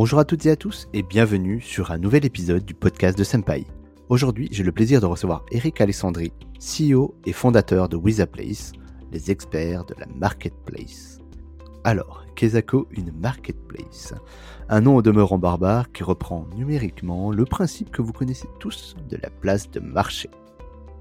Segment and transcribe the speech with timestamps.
[0.00, 3.24] Bonjour à toutes et à tous et bienvenue sur un nouvel épisode du podcast de
[3.24, 3.64] Senpai.
[4.08, 8.70] Aujourd'hui, j'ai le plaisir de recevoir Eric Alessandri, CEO et fondateur de Wizaplace,
[9.10, 11.18] les experts de la marketplace.
[11.82, 12.60] Alors, qu'est-ce
[12.92, 14.14] une marketplace
[14.68, 19.18] Un nom au demeurant barbare qui reprend numériquement le principe que vous connaissez tous de
[19.20, 20.30] la place de marché.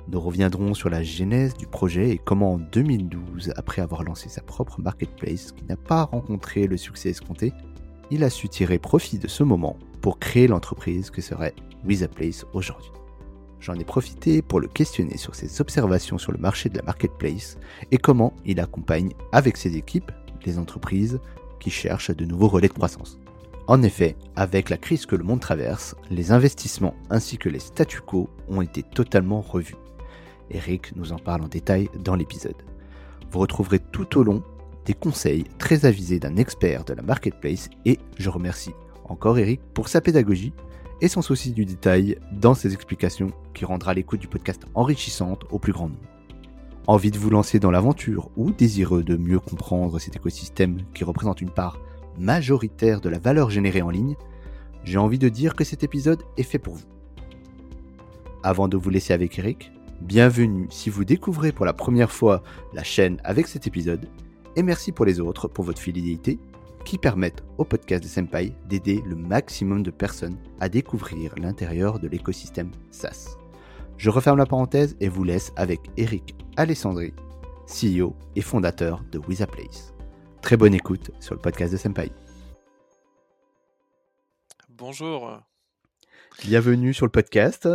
[0.09, 4.41] Nous reviendrons sur la genèse du projet et comment en 2012, après avoir lancé sa
[4.41, 7.54] propre marketplace qui n'a pas rencontré le succès escompté,
[8.11, 11.54] il a su tirer profit de ce moment pour créer l'entreprise que serait
[11.86, 12.91] Wizaplace aujourd'hui.
[13.59, 17.57] J'en ai profité pour le questionner sur ses observations sur le marché de la marketplace
[17.91, 20.11] et comment il accompagne avec ses équipes
[20.46, 21.19] les entreprises
[21.59, 23.19] qui cherchent de nouveaux relais de croissance.
[23.68, 27.99] En effet, avec la crise que le monde traverse, les investissements ainsi que les statu
[27.99, 29.75] quo ont été totalement revus.
[30.51, 32.55] Eric nous en parle en détail dans l'épisode.
[33.30, 34.41] Vous retrouverez tout au long
[34.88, 38.72] des conseils très avisés d'un expert de la marketplace et je remercie
[39.03, 40.53] encore Eric pour sa pédagogie
[41.02, 45.59] et son souci du détail dans ses explications qui rendra l'écoute du podcast enrichissante au
[45.59, 45.99] plus grand nombre.
[46.88, 51.41] Envie de vous lancer dans l'aventure ou désireux de mieux comprendre cet écosystème qui représente
[51.41, 51.81] une part
[52.17, 54.15] majoritaire de la valeur générée en ligne,
[54.85, 56.88] j'ai envie de dire que cet épisode est fait pour vous.
[58.41, 59.69] Avant de vous laisser avec Eric,
[60.02, 64.08] Bienvenue si vous découvrez pour la première fois la chaîne avec cet épisode,
[64.58, 66.39] et merci pour les autres pour votre fidélité
[66.83, 72.08] qui permettent au podcast de Senpai d'aider le maximum de personnes à découvrir l'intérieur de
[72.08, 73.38] l'écosystème SaaS.
[73.97, 77.14] Je referme la parenthèse et vous laisse avec Eric Alessandri,
[77.67, 79.94] CEO et fondateur de Wizaplace.
[80.41, 82.11] Très bonne écoute sur le podcast de Senpai.
[84.69, 85.39] Bonjour,
[86.44, 87.67] Bienvenue sur le podcast.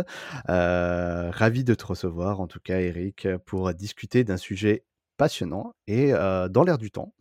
[0.47, 4.85] Euh, ravi de te recevoir, en tout cas, Eric, pour discuter d'un sujet
[5.17, 7.13] passionnant et dans l'air du temps.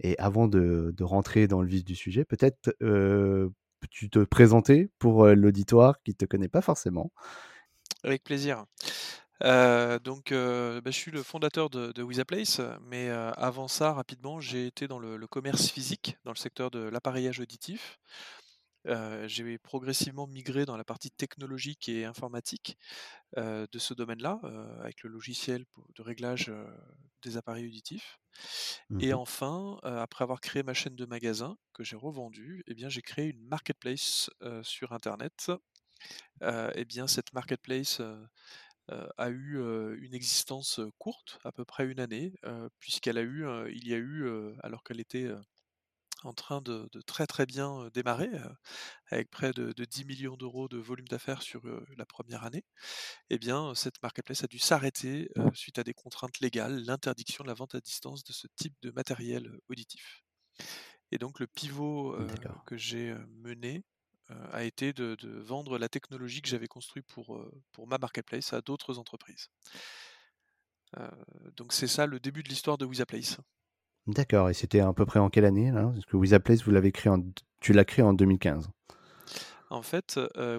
[0.00, 2.72] Et avant de, rentrer dans le vif du sujet, peut-être
[3.80, 7.12] peux-tu te présenter pour l'auditoire qui ne te connaît pas forcément
[8.02, 8.64] Avec plaisir.
[9.40, 14.98] donc, bah, je suis le fondateur de, de mais avant ça, rapidement, j'ai été dans
[14.98, 17.98] le, commerce physique, dans le secteur de l'appareillage auditif
[19.26, 22.78] j'ai progressivement migré dans la partie technologique et informatique
[23.36, 24.40] de ce domaine-là,
[24.80, 26.52] avec le logiciel de réglage
[27.22, 28.18] des appareils auditifs.
[28.90, 32.88] Mmh et enfin, après avoir créé ma chaîne de magasins que j'ai revendue, eh bien,
[32.88, 34.30] j'ai créé une marketplace
[34.62, 35.50] sur internet.
[36.42, 38.00] et bien, cette marketplace
[38.88, 39.58] a eu
[39.98, 42.32] une existence courte, à peu près une année,
[42.78, 44.26] puisqu'elle a eu, il y a eu,
[44.62, 45.28] alors qu'elle était
[46.24, 48.30] en train de, très très bien démarrer,
[49.10, 51.62] avec près de, 10 millions d'euros de volume d'affaires sur
[51.96, 52.64] la première année,
[53.30, 57.54] eh bien cette marketplace a dû s'arrêter suite à des contraintes légales, l'interdiction de la
[57.54, 60.24] vente à distance de ce type de matériel auditif.
[61.10, 62.16] Et donc le pivot
[62.66, 63.84] que j'ai mené
[64.52, 67.40] a été de, vendre la technologie que j'avais construite pour,
[67.72, 69.48] pour ma marketplace à d'autres entreprises.
[71.56, 73.38] donc c'est ça le début de l'histoire de Wizaplace.
[74.08, 77.12] D'accord, et c'était à peu près en quelle année Parce que Wizaplace, vous l'avez créé
[77.12, 77.22] en...
[77.60, 78.70] tu l'as créé en 2015.
[79.70, 80.58] En fait, euh,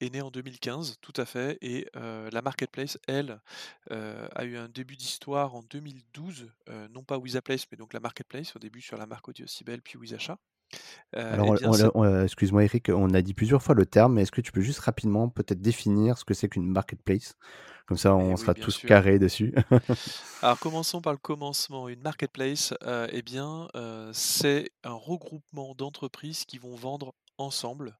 [0.00, 3.40] est né en 2015, tout à fait, et euh, la marketplace, elle,
[3.92, 8.00] euh, a eu un début d'histoire en 2012, euh, non pas Wizaplace, mais donc la
[8.00, 9.46] marketplace, au début sur la marque Audio
[9.84, 10.36] puis Wizachat.
[11.14, 11.56] Alors,
[12.22, 14.80] excuse-moi Eric, on a dit plusieurs fois le terme, mais est-ce que tu peux juste
[14.80, 17.36] rapidement peut-être définir ce que c'est qu'une marketplace?
[17.88, 19.54] Comme ça, on sera tous carrés dessus.
[20.42, 21.88] Alors, commençons par le commencement.
[21.88, 27.96] Une marketplace, euh, eh bien, euh, c'est un regroupement d'entreprises qui vont vendre ensemble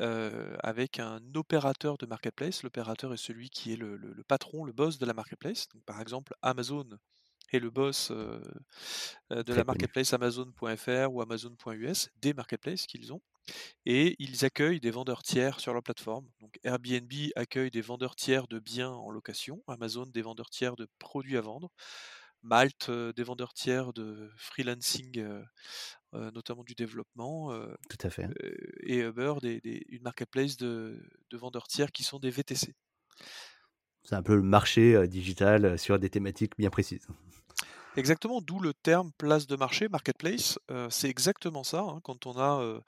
[0.00, 2.64] euh, avec un opérateur de marketplace.
[2.64, 5.68] L'opérateur est celui qui est le, le, patron, le boss de la marketplace.
[5.72, 6.88] Donc, par exemple, Amazon
[7.56, 13.20] est le boss de la marketplace Amazon.fr ou Amazon.us, des marketplaces qu'ils ont
[13.86, 16.26] et ils accueillent des vendeurs tiers sur leur plateforme.
[16.40, 20.88] Donc Airbnb accueille des vendeurs tiers de biens en location, Amazon des vendeurs tiers de
[20.98, 21.70] produits à vendre,
[22.42, 25.22] Malte des vendeurs tiers de freelancing,
[26.12, 27.52] notamment du développement.
[27.90, 28.28] Tout à fait.
[28.80, 32.74] et Uber, une marketplace de, de, vendeurs tiers qui sont des VTC.
[34.04, 37.06] C'est un peu le marché digital sur des thématiques bien précises.
[37.96, 40.58] Exactement, d'où le terme place de marché, marketplace.
[40.90, 41.80] c'est exactement ça.
[41.80, 42.80] Hein, quand on a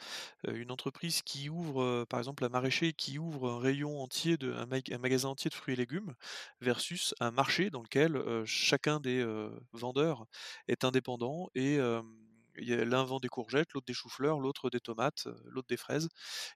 [0.49, 4.99] une entreprise qui ouvre, par exemple un maraîcher qui ouvre un rayon entier, de, un,
[4.99, 6.15] magasin entier de fruits et légumes,
[6.61, 9.25] versus un marché dans lequel chacun des
[9.73, 10.27] vendeurs
[10.69, 11.79] est indépendant et
[12.57, 16.09] l'un vend des courgettes, l'autre des choux-fleurs, l'autre des tomates, l'autre des fraises.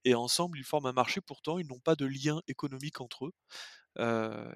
[0.05, 1.21] Et ensemble, ils forment un marché.
[1.21, 3.33] Pourtant, ils n'ont pas de lien économique entre eux.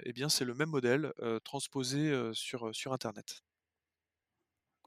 [0.04, 1.12] eh bien, c'est le même modèle
[1.44, 3.42] transposé sur Internet.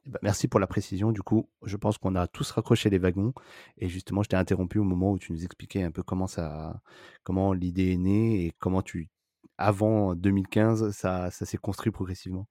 [0.05, 1.11] Eh ben, merci pour la précision.
[1.11, 3.33] Du coup, je pense qu'on a tous raccroché les wagons
[3.77, 6.81] et justement, je t'ai interrompu au moment où tu nous expliquais un peu comment ça
[7.23, 9.09] comment l'idée est née et comment tu
[9.57, 12.47] avant 2015, ça s'est construit progressivement.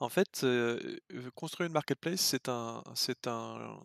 [0.00, 3.80] En fait, heu heu, construire une marketplace, c'est un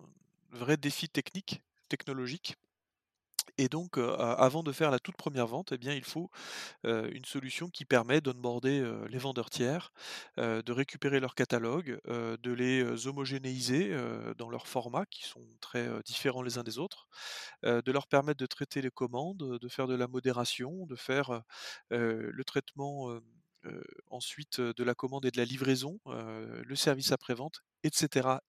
[0.51, 2.55] vrai défi technique, technologique
[3.57, 6.29] et donc avant de faire la toute première vente bien, il faut,
[6.83, 9.91] une solution qui permet d'onboarder, les vendeurs tiers,
[10.37, 13.95] de récupérer leur catalogue, de les, homogénéiser,
[14.37, 17.07] dans leurs formats qui sont très, différents les uns des autres,
[17.63, 21.41] de leur permettre de traiter les commandes, de faire de la modération, de faire,
[21.89, 23.19] le traitement,
[24.09, 28.41] ensuite, de la commande et de la livraison, le service après-vente et cetera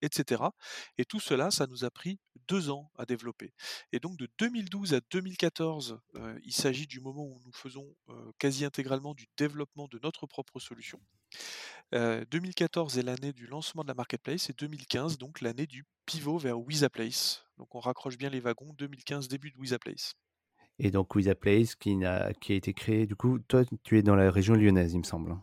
[0.99, 2.19] et tout cela, ça nous a pris
[2.49, 3.53] 2 ans à développer
[3.93, 8.33] et donc de 2012 à 2014, heu, il s'agit du moment où nous faisons, heu,
[8.39, 11.01] quasi intégralement du développement de notre propre solution.
[11.95, 16.39] Heu, 2014 est l'année du lancement de la marketplace et 2015 donc l'année du pivot
[16.39, 17.45] vers Wizaplace.
[17.59, 20.15] Donc on raccroche bien les wagons, 2015 début de Wizaplace.
[20.79, 21.97] Et donc Wizaplace qui
[22.41, 25.03] qui a été créé du coup, toi tu es dans la région lyonnaise, il me
[25.05, 25.39] semble?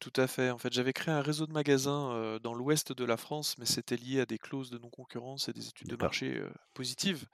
[0.00, 0.50] Tout à fait.
[0.50, 3.96] En fait, j'avais créé un réseau de magasins, dans l'ouest de la France, mais c'était
[3.96, 6.42] lié à des clauses de non-concurrence et des études de D'accord, marché,
[6.74, 7.26] positives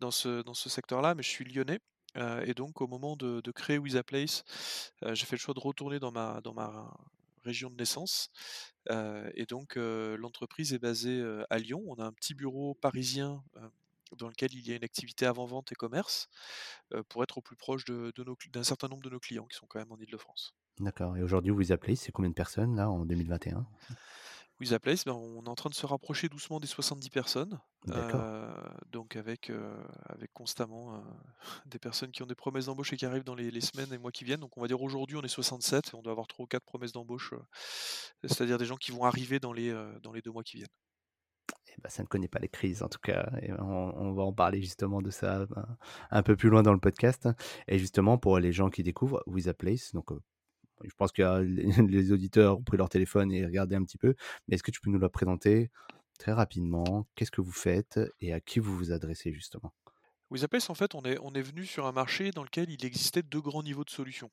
[0.00, 1.80] dans ce dans ce secteur-là, mais je suis lyonnais,
[2.16, 4.44] et donc au moment de de créer Wizaplace,
[5.04, 6.92] heu, j'ai fait le choix de retourner dans ma dans ma
[7.44, 8.30] région de naissance,
[8.90, 11.82] et donc l'entreprise est basée, à Lyon.
[11.88, 13.42] On a un petit bureau parisien,
[14.18, 16.28] dans lequel il y a une activité avant-vente et commerce,
[17.10, 19.46] pour être au plus proche de de nos cl d'un certain nombre de nos clients
[19.46, 20.52] qui sont quand même en Île-de-France.
[20.78, 23.66] D'accord et aujourd'hui Wizaplace, c'est combien de personnes là en 2021?
[24.60, 28.26] Wiz Place, ben, on est en train de se rapprocher doucement des 70 personnes, D'accord.
[28.28, 28.48] heu,
[28.86, 31.02] donc avec, heu, avec constamment, heu,
[31.66, 33.98] des personnes qui ont des promesses d'embauche et qui arrivent dans les les semaines et
[33.98, 34.40] mois qui viennent.
[34.40, 36.64] Donc on va dire aujourd'hui on est 67 et on doit avoir 3 ou 4
[36.64, 37.40] promesses d'embauche, heu,
[38.24, 39.72] c'est-à-dire des gens qui vont arriver dans les,
[40.02, 40.68] dans les 2 mois qui viennent.
[41.68, 43.58] Eh ben, ça ne connaît pas les crises en tout cas et on
[43.96, 45.76] on va en parler justement de ça, ben,
[46.10, 47.28] un peu plus loin dans le podcast
[47.68, 50.20] et justement pour les gens qui découvrent Wizaplace donc heu,
[50.88, 51.22] je pense que
[51.88, 54.14] les auditeurs ont pris leur téléphone et regardé un petit peu,
[54.48, 55.70] mais est-ce que tu peux nous la présenter
[56.18, 57.06] très rapidement?
[57.14, 59.72] Qu'est-ce que vous faites et à qui vous vous adressez justement?
[60.30, 62.84] Wiz Place, en fait, on est on est venu sur un marché dans lequel il
[62.84, 64.30] existait 2 grands niveaux de solutions.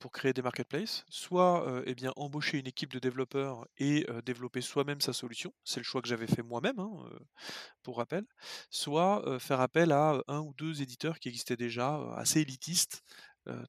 [0.00, 1.04] pour créer des marketplaces.
[1.10, 5.52] Soit, eh bien, embaucher une équipe de développeurs et développer soi-même sa solution.
[5.64, 6.90] C'est le choix que j'avais fait moi-même, hein,
[7.82, 8.24] pour rappel.
[8.70, 13.02] Soit, faire appel à, 1 ou 2 éditeurs qui existaient déjà, assez élitistes,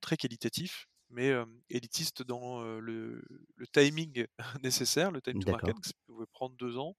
[0.02, 3.24] très qualitatifs, mais, hem, élitistes dans, le
[3.56, 4.26] le timing
[4.64, 6.96] nécessaire, le time to market, ça pouvait prendre 2 ans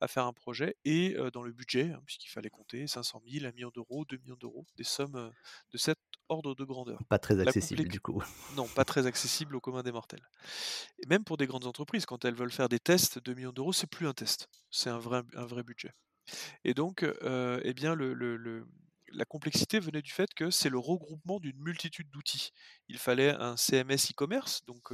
[0.00, 3.52] à faire un projet et dans le budget, hein, puisqu'il fallait compter 500 000, 1
[3.56, 5.32] 000 000 €, 2 000 000 €, des sommes,
[5.72, 5.98] de cet
[6.28, 7.00] ordre de grandeur.
[7.08, 8.22] pas très accessible du coup.
[8.56, 10.28] non, pas très accessible au commun des mortels.
[11.02, 13.72] Et même pour des grandes entreprises, quand elles veulent faire des tests de millions d'euros,
[13.72, 15.92] c'est plus un test, c'est un vrai un vrai budget.
[16.64, 18.66] Et donc, eh bien le le le
[19.12, 22.50] la complexité venait du fait que c'est le regroupement d'une multitude d'outils.
[22.88, 24.92] Il fallait un CMS e-commerce, donc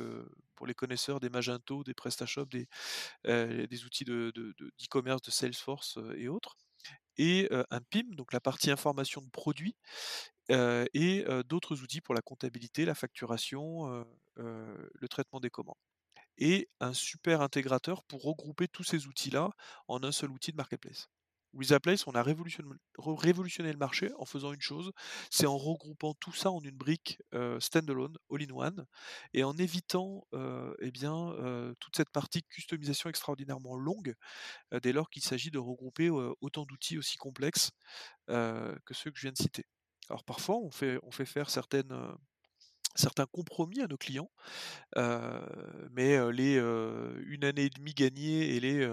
[0.56, 5.98] pour les connaisseurs des Magento, des PrestaShop, des, outils de de de d'e-commerce de Salesforce,
[6.16, 6.56] et autres
[7.18, 9.76] et un PIM, donc la partie information de produit,
[10.50, 14.04] heu et d'autres outils pour la comptabilité, la facturation,
[14.36, 15.76] le traitement des commandes
[16.38, 19.50] et un super intégrateur pour regrouper tous ces outils-là
[19.88, 21.08] en un seul outil de marketplace.
[21.54, 24.92] Wizaplace, on a révolutionné le marché en faisant une chose,
[25.30, 28.86] c'est en regroupant tout ça en une brique, heu, stand-alone, all-in-one
[29.34, 34.14] et en évitant, heu et bien, heu, toute cette partie customisation extraordinairement longue,
[34.82, 37.70] dès lors qu'il s'agit de regrouper, autant d'outils aussi complexes,
[38.28, 39.64] que ceux que je viens de citer.
[40.10, 44.30] Alors parfois on fait on fait faire certains compromis à nos clients,
[45.92, 48.86] mais les, 1 année et demie gagnée et les,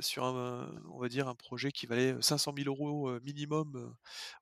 [0.00, 3.94] sur un on va dire un projet qui valait 500 000 € heu, minimum,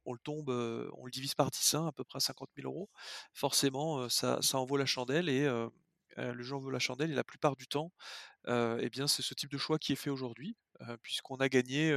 [0.04, 2.90] on le tombe, on le divise par 10, hein, à peu près 50 000 €.
[3.34, 5.46] Forcément, heu, ça en vaut la chandelle et
[6.18, 7.92] le jeu en vaut la chandelle et la plupart du temps,
[8.48, 10.56] et bien, c'est ce type de choix qui est fait aujourd'hui,
[11.02, 11.92] puisqu'on a gagné,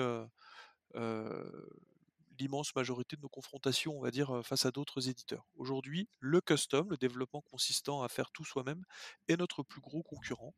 [2.40, 5.46] l'immense majorité de nos confrontations, on va dire, face à d'autres éditeurs.
[5.56, 8.84] Aujourd'hui, le custom, le développement consistant à faire tout soi-même
[9.30, 10.54] est notre plus gros concurrent,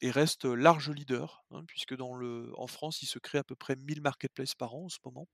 [0.00, 3.56] et reste large leader, hein, puisque dans le en France, il se crée à peu
[3.56, 5.28] près 1000 marketplaces par an en ce moment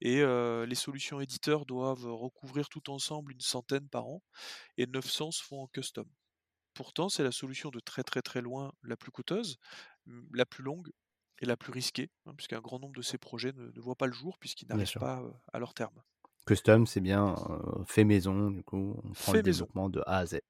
[0.00, 0.22] et
[0.66, 4.22] les solutions éditeurs doivent recouvrir tout ensemble une centaine par an
[4.76, 6.06] et 900 se font en custom.
[6.74, 9.58] Pourtant, c'est la solution de très, très, très loin la plus coûteuse,
[10.32, 10.90] la plus longue
[11.40, 14.06] et la plus risquée, hein, puisqu'un grand nombre de ces projets ne ne voient pas
[14.06, 15.22] le jour puisqu'ils n'arrivent pas,
[15.52, 16.02] à leur terme.
[16.46, 17.34] Custom, c'est bien,
[17.86, 19.68] fait maison du coup, on prend le Fait maison.
[19.74, 20.40] développement de A à Z.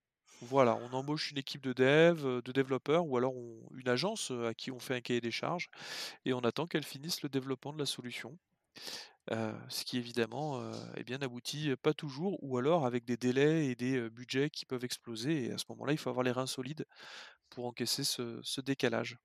[0.42, 3.32] Voilà, on embauche une équipe de dev, heu, de développeurs ou alors
[3.74, 5.68] une agence, heu, à qui on fait un cahier des charges
[6.24, 8.38] et on attend qu'elle finisse le développement de la solution.
[9.32, 10.62] Heu, ce qui évidemment,
[10.96, 14.84] eh bien n'aboutit pas toujours ou alors avec des délais et des, budgets qui peuvent
[14.84, 16.86] exploser et à ce moment-là, il faut avoir les reins solides
[17.50, 19.18] pour encaisser ce décalage.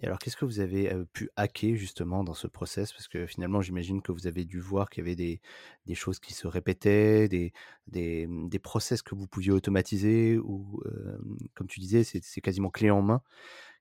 [0.00, 2.92] Et alors, qu'est-ce que vous avez, pu hacker justement dans ce process?
[2.92, 5.40] Parce que finalement, j'imagine que vous avez dû voir qu'il y avait des
[5.86, 7.52] des choses qui se répétaient, des
[7.86, 10.82] des, mmh, des process que vous pouviez automatiser ou,
[11.54, 13.22] comme tu disais, c'est quasiment clé en main.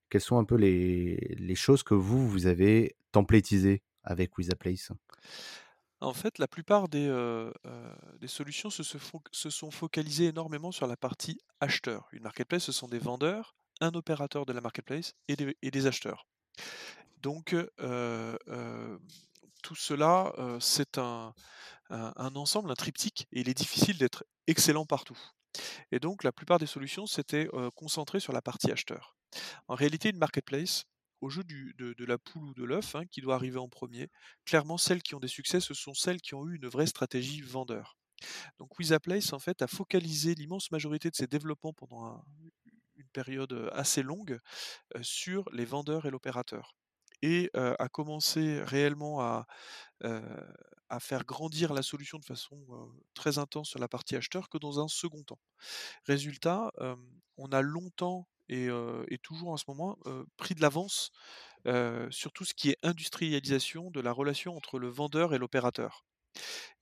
[0.09, 4.91] Quelles sont un peu les les choses que vous, vous avez templétisées avec Wizaplace?
[6.01, 7.07] En fait, la plupart des,
[8.19, 12.07] des solutions se se foc se sont focalisées énormément sur la partie acheteur.
[12.11, 15.87] Une marketplace, ce sont des vendeurs, un opérateur de la marketplace et des et des
[15.87, 16.25] acheteurs.
[17.17, 18.99] Donc, heu heu,
[19.63, 21.33] tout cela, c'est un
[21.89, 25.17] ensemble, un triptyque et il est difficile d'être excellent partout.
[25.91, 29.15] Et donc la plupart des solutions s'étaient, concentrées sur la partie acheteur.
[29.67, 30.85] En réalité, une marketplace,
[31.21, 34.09] au jeu de la poule ou de l'œuf, hein, qui doit arriver en premier,
[34.45, 37.41] clairement celles qui ont des succès, ce sont celles qui ont eu une vraie stratégie
[37.41, 37.97] vendeur.
[38.59, 42.23] Donc Wizaplace, en fait, a focalisé l'immense majorité de ses développements pendant un
[43.15, 44.39] période, assez longue,
[45.01, 46.75] sur les vendeurs et l'opérateur
[47.21, 49.47] et heu, a commencé réellement à,
[50.89, 52.59] à faire grandir la solution de façon,
[53.13, 55.39] très intense sur la partie acheteur que dans un second temps.
[56.05, 56.71] Résultat,
[57.37, 58.67] on a longtemps et
[59.09, 59.97] et toujours en ce moment,
[60.37, 61.11] pris de l'avance,
[62.11, 66.05] sur tout ce qui est industrialisation de la relation entre le vendeur et l'opérateur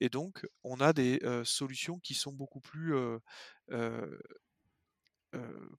[0.00, 2.94] et donc on a des, solutions qui sont beaucoup plus,
[5.34, 5.70] heu,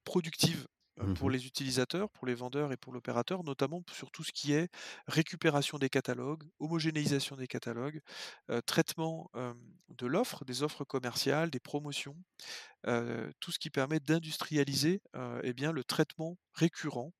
[1.01, 4.53] Mmh pour les utilisateurs, pour les vendeurs et pour l'opérateur, notamment sur tout ce qui
[4.53, 4.69] est
[5.07, 7.99] récupération des catalogues, homogénéisation des catalogues,
[8.65, 9.29] traitement,
[9.89, 12.15] de l'offre, des offres commerciales, des promotions,
[13.39, 15.01] tout ce qui permet d'industrialiser,
[15.43, 17.13] et bien le traitement récurrent,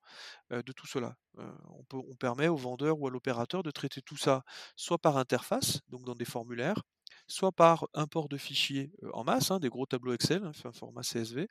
[0.52, 1.16] de tout cela.
[1.38, 4.44] On peut on permet au vendeur ou à l'opérateur de traiter tout ça,
[4.76, 6.84] soit par interface, donc dans des formulaires,
[7.28, 11.02] soit par import de fichiers, en masse, hein, des gros tableaux Excel, hein, enfin format
[11.02, 11.48] CSV,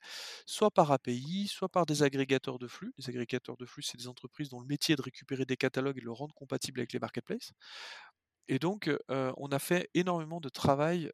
[0.47, 2.93] soit par API, soit par des agrégateurs de flux.
[2.99, 5.99] Les agrégateurs de flux, c'est des entreprises dont le métier est de récupérer des catalogues
[5.99, 7.52] et de le rendre compatible avec les marketplaces
[8.49, 11.11] et donc on a fait énormément de travail,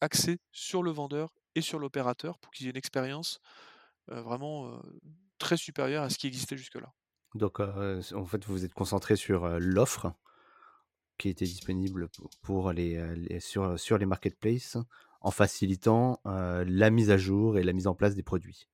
[0.00, 3.40] axé sur le vendeur et sur l'opérateur pour qu'ils aient une expérience,
[4.08, 4.80] vraiment,
[5.38, 6.92] très supérieure à ce qui existait jusque-là.
[7.34, 10.12] Donc, en fait, vous vous êtes concentré sur, l'offre
[11.18, 14.76] qui était disponible pou pour heu, les sur, sur les marketplaces
[15.20, 18.68] en facilitant, heu, la mise à jour et la mise en place des produits.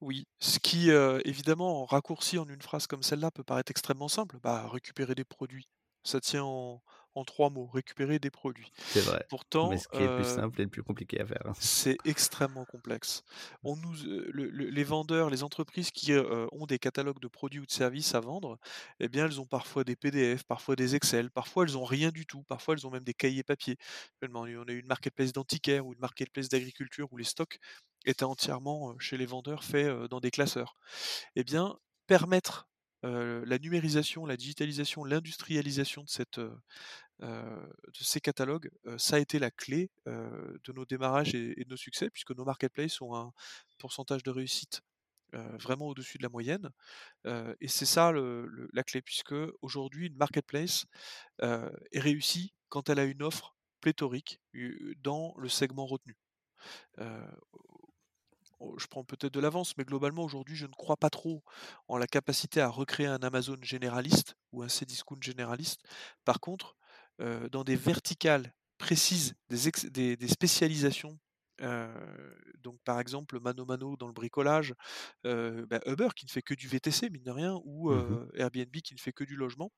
[0.00, 4.38] Oui, ce qui, heu, évidemment, raccourci en une phrase comme celle-là peut paraître extrêmement simple.
[4.42, 5.68] Bah, récupérer des produits.
[6.04, 6.82] Ça tient en
[7.14, 8.70] en 3 mots, récupérer des produits.
[8.84, 9.24] C'est vrai,
[9.62, 11.46] mais Pourtant, ce qui est le plus heu simple est le plus compliqué à faire,
[11.46, 11.56] hein.
[11.62, 13.22] c'est extrêmement complexe.
[13.62, 17.60] On nous, le le les vendeurs, les entreprises qui, heu, ont des catalogues de produits
[17.60, 18.58] ou de services à vendre,
[18.98, 22.24] eh bien, elles ont parfois des PDF, parfois des Excel, parfois elles ont rien du
[22.24, 23.76] tout, parfois elles ont même des cahiers papier.
[24.22, 27.58] On a eu une marketplace d'antiquaires ou une marketplace d'agriculture où les stocks
[28.06, 30.76] étaient entièrement, chez les vendeurs faits, dans des classeurs.
[31.36, 31.76] Eh bien,
[32.06, 32.69] permettre,
[33.02, 36.52] la numérisation, la digitalisation, l'industrialisation de
[37.92, 42.32] ces catalogues, ça a été la clé, de nos démarrages et de nos succès puisque
[42.32, 43.32] nos marketplaces ont un
[43.78, 44.82] pourcentage de réussite,
[45.32, 46.70] vraiment au-dessus de la moyenne,
[47.60, 50.86] et c'est ça la clé puisque aujourd'hui une marketplace,
[51.40, 54.40] est réussie quand elle a une offre pléthorique,
[55.02, 56.16] dans le segment retenu.
[58.78, 61.42] Je prends peut-être de l'avance, mais globalement aujourd'hui, je ne crois pas trop
[61.88, 65.80] en la capacité à recréer un Amazon généraliste ou un Cdiscount généraliste.
[66.24, 66.76] Par contre,
[67.20, 71.18] heu, dans des verticales précises, des ex des des spécialisations,
[71.62, 71.88] heu,
[72.58, 74.74] donc par exemple Mano Mano dans le bricolage,
[75.26, 78.72] heu, bah, Uber qui ne fait que du VTC mine de rien ou Mmh Airbnb
[78.82, 79.70] qui ne fait que du logement,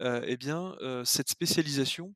[0.00, 2.14] et bien, cette spécialisation,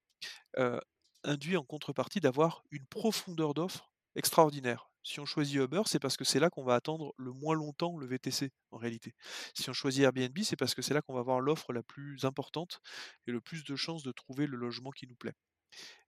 [1.25, 4.91] induit en contrepartie d'avoir une profondeur d'offre extraordinaire.
[5.05, 7.97] Si on choisit Uber, c'est parce que c'est là qu'on va attendre le moins longtemps
[7.99, 9.15] le VTC, en réalité.
[9.55, 12.25] Si on choisit Airbnb, c'est parce que c'est là qu'on va avoir l'offre la plus
[12.27, 12.81] importante
[13.27, 15.35] et le plus de chances de trouver le logement qui nous plaît.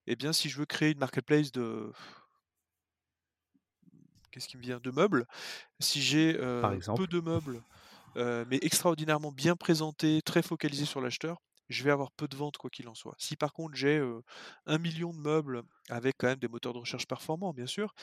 [0.06, 1.92] Et bien, si je veux créer une marketplace de
[4.30, 4.80] qu'est-ce qui me vient?
[4.80, 5.26] De meubles,
[5.80, 7.64] si j'ai, heu, peu de meubles,
[8.16, 11.38] heu, mais extraordinairement bien présentés, très focalisés sur l'acheteur,
[11.70, 13.14] je vais avoir peu de ventes quoi qu'il en soit.
[13.18, 14.22] Si par contre j'ai, heu,
[14.66, 17.94] 1 000 000 de meubles avec quand même des moteurs de recherche performants bien sûr,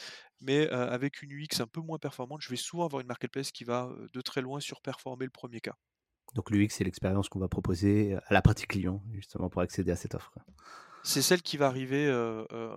[0.42, 3.64] mais, avec une UX un peu moins performante, je vais souvent avoir une marketplace qui
[3.64, 5.76] va, de très loin surperformer le premier cas.
[6.36, 9.96] Donc l'UX, c'est l'expérience qu'on va proposer, à la partie client, justement pour accéder à
[9.96, 10.34] cette offre.
[11.04, 12.12] C'est celle qui va arriver,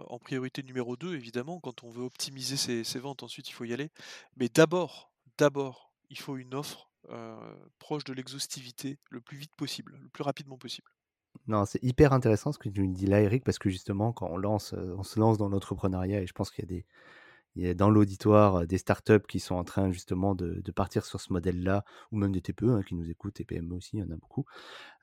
[0.09, 3.65] en priorité numéro 2 évidemment, quand on veut optimiser ses ses ventes, ensuite il faut
[3.65, 3.91] y aller.
[4.37, 6.90] Mais d'abord, d'abord, il faut une offre,
[7.79, 10.91] proche de l'exhaustivité le plus vite possible, le plus rapidement possible.
[11.47, 14.29] Non, c'est hyper intéressant ce que tu me dis là, Eric, parce que justement, quand
[14.31, 16.87] on lance, heu, on se lance dans l'entrepreneuriat et je pense qu'il y a des
[17.57, 21.05] il y a dans l'auditoire, heu, des startups qui sont en train justement de partir
[21.07, 24.01] sur ce modèle-là ou même des TPE, hein, qui nous écoutent et PME aussi, il
[24.01, 24.47] y en a beaucoup.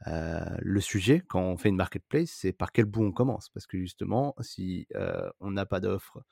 [0.06, 3.50] Le sujet quand on fait une marketplace, c'est par quel bout on commence?
[3.50, 4.88] Parce que justement, si,
[5.39, 6.24] on n'a pas d'offre,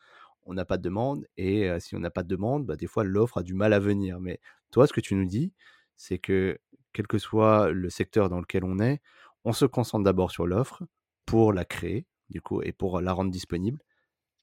[0.46, 3.04] on n'a pas de demande et si on n'a pas de demande, bah, des fois
[3.04, 4.20] l'offre a du mal à venir.
[4.22, 4.40] Mais
[4.76, 5.54] toi, ce que tu nous dis,
[5.96, 6.60] c'est que
[6.92, 9.02] quel que soit le secteur dans lequel on est,
[9.46, 10.84] on se concentre d'abord sur l'offre
[11.26, 13.80] pour la créer, du coup et pour la rendre disponible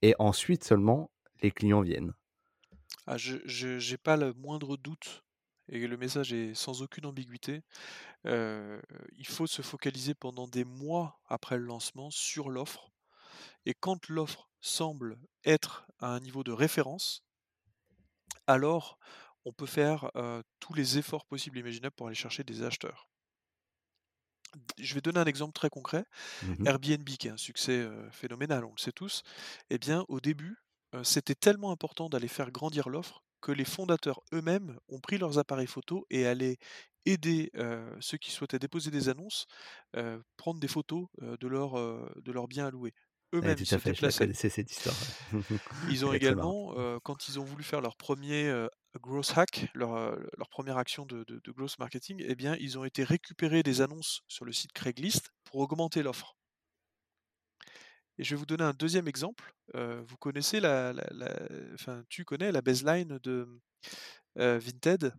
[0.02, 1.10] et ensuite seulement
[1.42, 2.14] les clients viennent.
[3.06, 5.22] Ah je j'ai pas le moindre doute
[5.68, 7.62] et le message est sans aucune ambiguïté.
[8.24, 12.90] Il faut se focaliser pendant des mois après le lancement sur l'offre
[13.66, 17.24] et quand l'offre semble être à un niveau de référence
[18.46, 18.98] alors
[19.44, 20.10] on peut faire,
[20.60, 23.06] tous les efforts possibles et imaginables pour aller chercher des acheteurs.
[24.78, 26.04] Je vais donner un exemple très concret.
[26.42, 26.66] Mmh mh.
[26.66, 29.22] Airbnb qui a un succès, phénoménal, on le sait tous.
[29.70, 30.56] Et bien au début,
[31.02, 35.66] c'était tellement important d'aller faire grandir l'offre que les fondateurs eux-mêmes ont pris leurs appareils
[35.66, 36.58] photos et allaient
[37.06, 37.50] aider,
[38.00, 39.46] ceux qui souhaitaient déposer des annonces,
[40.36, 42.92] prendre des photos, de leurs, biens à louer.
[43.40, 44.28] Ouais, Eux-mêmes, à se fait, déplaçaient.
[44.50, 45.14] cette histoire, ouais.
[45.86, 48.70] Ils ont également, heu, quand ils ont voulu faire leur 1er, heu,
[49.00, 52.78] growth hack, leur, heu, leur 1re action de de de growth marketing et bien ils
[52.78, 56.34] ont été récupérer des annonces sur le site Craigslist pour augmenter l'offre.
[58.18, 59.54] Et je vais vous donner un 2e exemple.
[59.74, 61.34] Vous connaissez la la la
[61.74, 63.48] enfin tu connais la baseline de,
[64.36, 65.14] Vinted?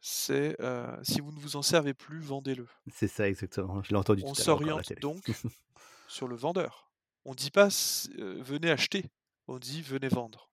[0.00, 0.56] C'est,
[1.04, 2.66] «Si vous ne vous en servez plus, vendez-le».
[2.90, 5.24] C'est ça exactement, je l'ai entendu On s'oriente donc
[6.06, 6.91] sur le vendeur.
[7.24, 7.66] On dit pas
[8.16, 9.06] «Venez acheter»,
[9.48, 10.50] on dit: «Venez vendre».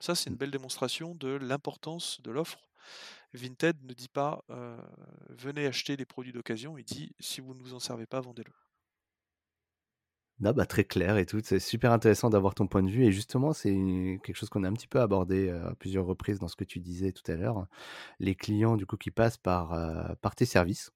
[0.00, 0.36] Ça, c'est une Mmh.
[0.36, 2.68] belle démonstration de l'importance de l'offre.
[3.34, 4.44] Vinted ne dit pas,
[5.30, 8.52] «Venez acheter des produits d'occasion», il dit: «Si vous ne vous en servez pas, vendez-le».
[10.40, 13.12] Non, bah, très clair et tout, c'est super intéressant d'avoir ton point de vue et
[13.12, 13.70] justement, c'est
[14.24, 16.80] quelque chose qu'on a un petit peu abordé, à plusieurs reprises dans ce que tu
[16.80, 17.66] disais tout à l'heure.
[18.20, 19.70] Les clients du coup qui passent par,
[20.20, 20.92] par tes services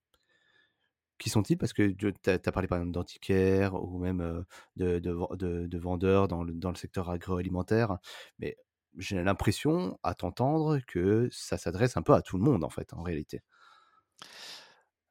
[1.18, 1.56] qui sont-ils?
[1.58, 4.44] Parce que tu as parlé par exemple d'antiquaires ou même,
[4.76, 7.98] de de ven de de vendeurs dans le secteur agroalimentaire.
[8.38, 8.56] Mais
[8.98, 12.92] j'ai l'impression, à t'entendre, que ça s'adresse un peu à tout le monde en fait,
[12.94, 13.42] en réalité.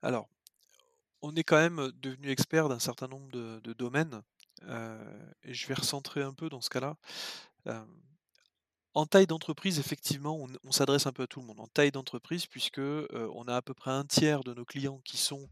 [0.02, 0.28] Alors,
[1.22, 4.22] on est quand même devenus experts d'un certain nombre de domaines,
[4.64, 6.96] et je vais recentrer un peu dans ce cas-là.
[8.94, 11.60] En taille d'entreprise, effectivement, on s'adresse un peu à tout le monde.
[11.60, 15.50] En taille d'entreprise puisque, on a à peu près 1/3 de nos clients qui sont,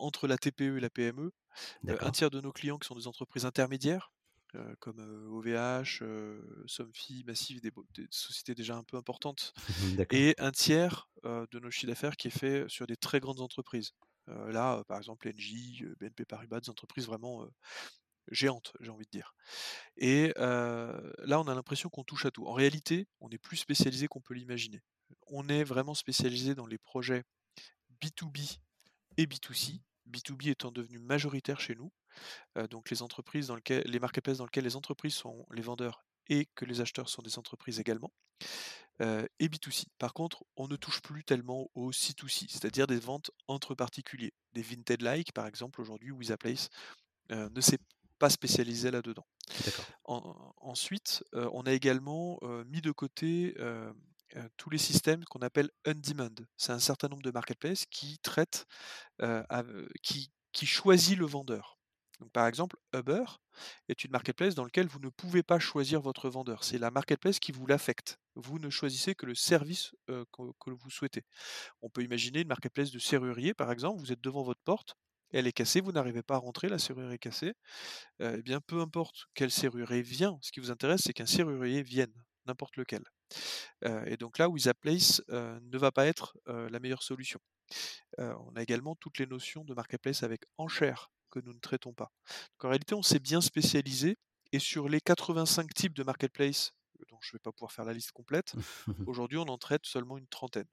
[0.00, 1.32] entre la TPE et la PME.
[2.00, 4.12] Un tiers de nos clients qui sont des entreprises intermédiaires,
[4.80, 7.72] comme, OVH, heu, Somfy, Massif, des
[8.10, 9.54] sociétés déjà un peu importantes
[10.10, 13.92] et 1/3, heu, de nos chiffres d'affaires qui est fait sur des très grandes entreprises.
[14.28, 17.46] Là, par exemple heu, BNP Paribas, des entreprises vraiment,
[18.30, 19.34] géantes, j'ai envie de dire
[19.98, 22.46] et là, on a l'impression qu'on touche à tout.
[22.46, 24.80] En réalité, on est plus spécialisé qu'on peut l'imaginer.
[25.28, 27.24] On est vraiment spécialisé dans les projets
[28.02, 28.60] B2B
[29.16, 29.80] et B2C.
[30.06, 31.92] B2B étant devenu majoritaire chez nous,
[32.58, 36.04] heu, donc les entreprises dans lequel les marketplaces dans lesquelles les entreprises sont les vendeurs
[36.28, 38.12] et que les acheteurs sont des entreprises également,
[39.00, 39.86] heu et B2C.
[39.98, 44.34] Par contre, on ne touche plus tellement au C2C, c'est-à-dire des ventes entre particuliers.
[44.52, 46.68] Des Vinted-like, par exemple, aujourd'hui, Wizaplace,
[47.32, 47.80] heu, ne s'est
[48.18, 49.26] pas spécialisé là-dedans.
[50.04, 53.54] En ensuite, on a également, mis de côté,
[54.56, 56.44] tous les systèmes qu'on appelle on-demand.
[56.56, 58.66] C'est un certain nombre de marketplaces qui traitent,
[60.02, 61.78] qui choisit le vendeur.
[62.32, 63.24] Par exemple, Uber
[63.88, 66.62] est une marketplace dans lequel vous ne pouvez pas choisir votre vendeur.
[66.62, 68.20] C'est la marketplace qui vous l'affecte.
[68.36, 71.24] Vous ne choisissez que le service, que vous souhaitez.
[71.80, 74.94] On peut imaginer une marketplace de serrurier, par exemple, vous êtes devant votre porte,
[75.32, 77.54] elle est cassée, vous n'arrivez pas à rentrer, la serrure est cassée.
[78.20, 82.14] Et bien, peu importe quel serrurier vient, ce qui vous intéresse, c'est qu'un serrurier vienne,
[82.46, 83.04] n'importe lequel.
[84.06, 87.40] Et donc là, Wizaplace, heu, ne va pas être, la meilleure solution.
[88.18, 92.12] On a également toutes les notions de marketplace avec enchères que nous ne traitons pas.
[92.52, 94.18] Donc en réalité, on s'est bien spécialisé
[94.52, 96.72] et sur les 85 types de marketplace,
[97.08, 98.54] dont je vais pas pouvoir faire la liste complète,
[99.06, 100.68] aujourd'hui, on en traite seulement une trentaine.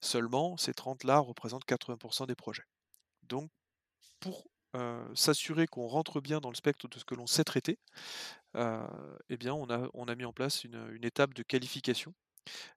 [0.00, 2.64] Seulement, ces 30-là représentent 80% des projets.
[3.22, 3.50] Donc
[4.20, 7.78] pour, heu, s'assurer qu'on rentre bien dans le spectre de ce que l'on sait traiter,
[8.56, 8.80] heu
[9.28, 9.68] et bien, on
[10.08, 12.14] a mis en place une, étape de qualification,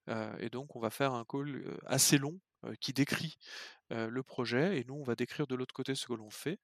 [0.10, 2.40] heu et donc on va faire un call, assez long
[2.82, 3.38] qui décrit
[3.92, 6.60] le projet et nous, on va décrire de l'autre côté ce que l'on fait.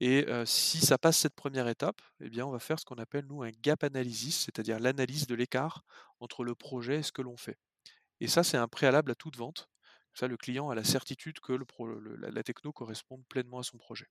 [0.00, 3.26] Et si ça passe cette première étape, eh bien, on va faire ce qu'on appelle,
[3.26, 5.84] nous, un gap analysis, c'est-à-dire l'analyse de l'écart
[6.20, 7.58] entre le projet et ce que l'on fait.
[8.20, 9.68] Et ça, c'est un préalable à toute vente.
[10.14, 14.06] Ça, le client a la certitude que la, la techno corresponde pleinement à son projet.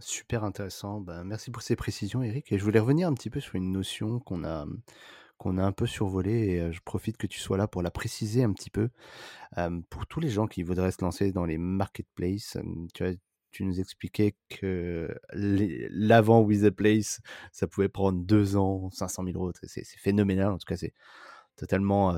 [0.00, 1.00] Super intéressant.
[1.00, 2.50] Ben, merci pour ces précisions, Eric.
[2.52, 4.66] Et je voulais revenir un petit peu sur une notion qu'on a,
[5.36, 8.42] qu'on a un peu survolée et je profite que tu sois là pour la préciser
[8.42, 8.88] un petit peu.
[9.90, 12.56] pour tous les gens qui voudraient se lancer dans les marketplaces,
[12.94, 13.18] tu,
[13.50, 17.20] tu nous expliquais que l'avant With the Place,
[17.52, 19.52] ça pouvait prendre deux ans, 500 000 euros.
[19.62, 20.48] C'est phénoménal.
[20.48, 20.94] En tout cas, c'est
[21.56, 22.14] totalement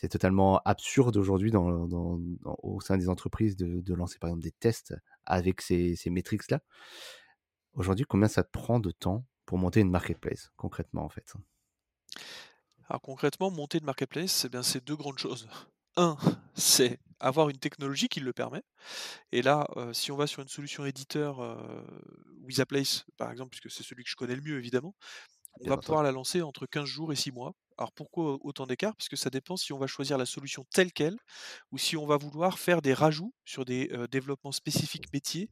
[0.00, 1.86] c'est totalement absurde aujourd'hui dans,
[2.62, 4.94] au sein des entreprises de, lancer par exemple des tests
[5.26, 6.60] avec ces, ces métriques-là.
[7.74, 11.34] Aujourd'hui, combien ça te prend de temps pour monter une marketplace, concrètement en fait?
[12.88, 15.48] Alors concrètement, monter une marketplace, eh bien, c'est deux grandes choses.
[15.96, 16.16] Un,
[16.54, 18.62] c'est avoir une technologie qui le permet.
[19.32, 21.82] Et là, euh, si on va sur une solution éditeur euh,
[22.42, 24.94] Wizaplace, par exemple, puisque c'est celui que je connais le mieux évidemment,
[25.60, 27.52] on va pouvoir la lancer entre 15 jours et 6 mois.
[27.80, 28.94] Alors pourquoi autant d'écart?
[28.94, 31.16] Parce que ça dépend si on va choisir la solution telle qu'elle
[31.72, 35.50] ou si on va vouloir faire des rajouts sur des développements spécifiques métiers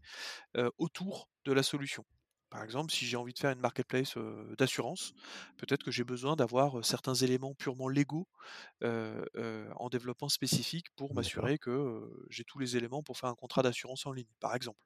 [0.78, 2.04] autour de la solution.
[2.50, 4.16] Par exemple, si j'ai envie de faire une marketplace
[4.58, 5.12] d'assurance,
[5.56, 8.28] peut-être que j'ai besoin d'avoir certains éléments purement légaux
[8.84, 14.06] en développement spécifique pour m'assurer que j'ai tous les éléments pour faire un contrat d'assurance
[14.06, 14.80] en ligne, par exemple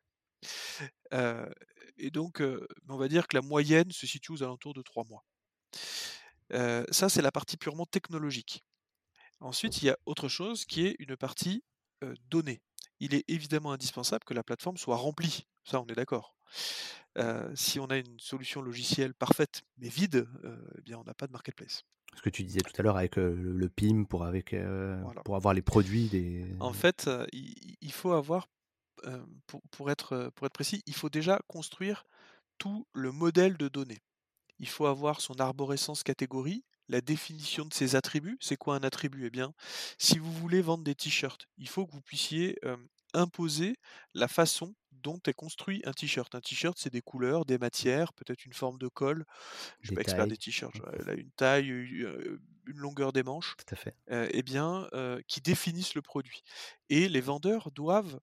[1.98, 2.42] et donc,
[2.88, 5.24] on va dire que la moyenne se situe aux alentours de 3 mois.
[6.52, 8.64] Ça, c'est la partie purement technologique.
[9.40, 11.64] Ensuite, il y a autre chose qui est une partie
[12.30, 12.60] donnée.
[13.00, 15.46] Il est évidemment indispensable que la plateforme soit remplie.
[15.64, 16.36] Ça, on est d'accord.
[17.54, 20.28] si on a une solution logicielle parfaite mais vide,
[20.78, 21.84] eh bien, on n'a pas de marketplace.
[22.14, 24.54] Ce que tu disais tout à l'heure avec le PIM pour, avec,
[25.24, 26.46] pour avoir les produits des.
[26.60, 28.48] En fait, il faut avoir
[29.70, 32.04] pour, être, pour être précis, il faut déjà construire
[32.58, 34.02] tout le modèle de données.
[34.62, 38.38] Il faut avoir son arborescence catégorie, la définition de ses attributs.
[38.40, 39.26] C'est quoi un attribut?
[39.26, 39.52] Eh bien,
[39.98, 42.58] si vous voulez vendre des t-shirts, il faut que vous puissiez
[43.12, 43.74] imposer
[44.14, 46.32] la façon dont est construit un t-shirt.
[46.36, 49.24] Un t-shirt, c'est des couleurs, des matières, peut-être une forme de colle.
[49.80, 50.78] Je ne suis pas expert des t-shirts.
[50.78, 51.18] Mmh.
[51.18, 53.56] une taille, une longueur des manches.
[53.58, 53.96] Tout à fait.
[54.08, 54.88] eh bien,
[55.26, 56.42] qui définissent le produit.
[56.88, 58.20] Et les vendeurs doivent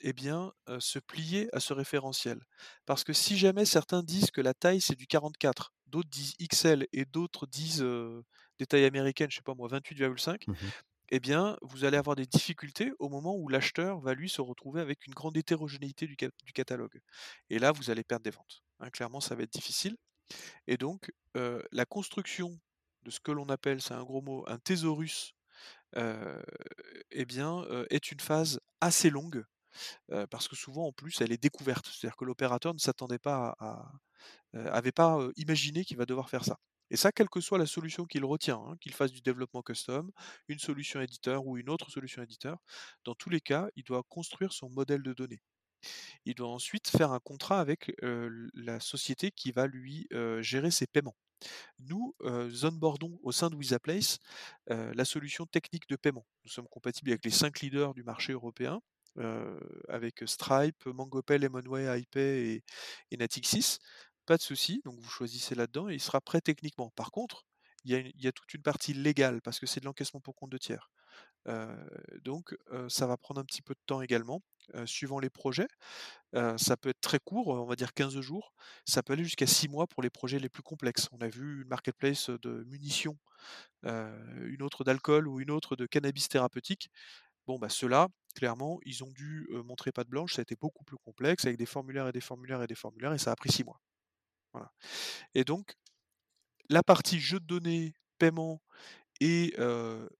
[0.00, 2.40] eh bien, se plier à ce référentiel.
[2.86, 6.86] Parce que si jamais certains disent que la taille c'est du 44, d'autres disent XL
[6.92, 7.84] et d'autres disent
[8.58, 10.54] des tailles américaines, je sais pas moi, 28,5, mmh
[11.10, 14.80] eh bien, vous allez avoir des difficultés au moment où l'acheteur va lui se retrouver
[14.80, 17.00] avec une grande hétérogénéité du, catalogue.
[17.50, 18.62] Et là, vous allez perdre des ventes.
[18.78, 19.96] Hein, clairement, ça va être difficile.
[20.68, 22.58] Et donc, la construction
[23.02, 25.34] de ce que l'on appelle, c'est un gros mot, un thésaurus
[25.96, 29.44] eh bien, est une phase assez longue,
[30.30, 31.86] parce que souvent en plus elle est découverte.
[31.86, 33.92] C'est-à-dire que l'opérateur ne s'attendait pas à,
[34.54, 36.58] avait pas imaginé qu'il va devoir faire ça.
[36.90, 40.10] Et ça, quelle que soit la solution qu'il retient, hein, qu'il fasse du développement custom,
[40.48, 42.58] une solution éditeur ou une autre solution éditeur,
[43.04, 45.40] dans tous les cas, il doit construire son modèle de données.
[46.24, 47.92] Il doit ensuite faire un contrat avec
[48.54, 50.08] la société qui va lui
[50.40, 51.16] gérer ses paiements.
[51.78, 54.18] Nous, euh, onboardons au sein de WizaPlace
[54.68, 56.26] la solution technique de paiement.
[56.44, 58.80] Nous sommes compatibles avec les cinq leaders du marché européen,
[59.88, 62.64] avec Stripe, MangoPay, Lemonway, iPay et,
[63.10, 63.78] et Natixis.
[64.26, 66.92] Pas de souci, donc vous choisissez là-dedans et il sera prêt techniquement.
[66.94, 67.44] Par contre,
[67.84, 70.58] il y, a toute une partie légale parce que c'est de l'encaissement pour compte de
[70.58, 70.90] tiers.
[72.24, 72.56] Donc
[72.88, 74.42] ça va prendre un petit peu de temps également,
[74.84, 75.68] suivant les projets.
[76.56, 78.52] ça peut être très court, on va dire 15 jours.
[78.84, 81.08] Ça peut aller jusqu'à 6 mois pour les projets les plus complexes.
[81.12, 83.18] On a vu une marketplace de munitions,
[83.84, 86.90] une autre d'alcool ou une autre de cannabis thérapeutique.
[87.46, 90.34] Bon, bah ceux-là, clairement, ils ont dû montrer pas de blanche.
[90.34, 93.12] Ça a été beaucoup plus complexe avec des formulaires et des formulaires et des formulaires
[93.12, 93.80] et ça a pris 6 mois.
[95.34, 95.74] Et donc,
[96.68, 98.62] la partie jeu de données, paiement
[99.20, 99.54] et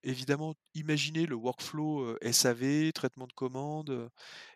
[0.02, 4.10] évidemment imaginer le workflow SAV, traitement de commandes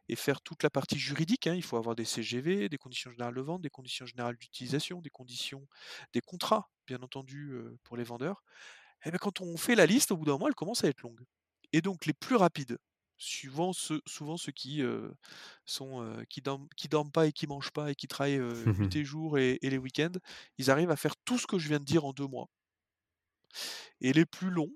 [0.08, 1.46] et faire toute la partie juridique.
[1.46, 1.54] Hein.
[1.54, 5.10] Il faut avoir des CGV, des conditions générales de vente, des conditions générales d'utilisation, des
[5.10, 5.66] conditions,
[6.12, 7.54] des contrats, bien entendu,
[7.84, 8.42] pour les vendeurs.
[9.04, 11.02] Et bien, quand on fait la liste, au bout d'un moment, elle commence à être
[11.02, 11.24] longue.
[11.72, 12.78] Et donc les plus rapides,
[13.18, 14.82] souvent ceux, souvent ceux qui
[15.64, 19.38] sont qui dorment, dorment pas et qui mangent pas et qui travaillent nuit et jour
[19.38, 20.18] et les week-ends,
[20.58, 22.48] ils arrivent à faire tout ce que je viens de dire en deux mois.
[24.00, 24.72] Et les plus longs,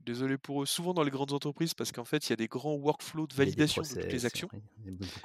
[0.00, 2.48] désolé pour eux, souvent dans les grandes entreprises, parce qu'en fait, il y a des
[2.48, 4.48] grands workflows de validation de toutes les actions.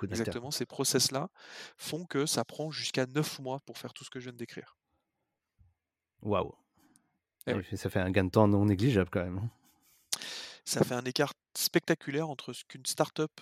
[0.03, 1.29] Exactement, ces process-là
[1.77, 4.37] font que ça prend jusqu'à 9 mois pour faire tout ce que je viens de
[4.37, 4.77] décrire.
[6.21, 6.53] Waouh!
[7.47, 9.37] Eh ça fait un gain de temps non négligeable quand même.
[9.37, 9.49] Hein.
[10.63, 13.41] Ça fait un écart spectaculaire entre ce qu'une start-up,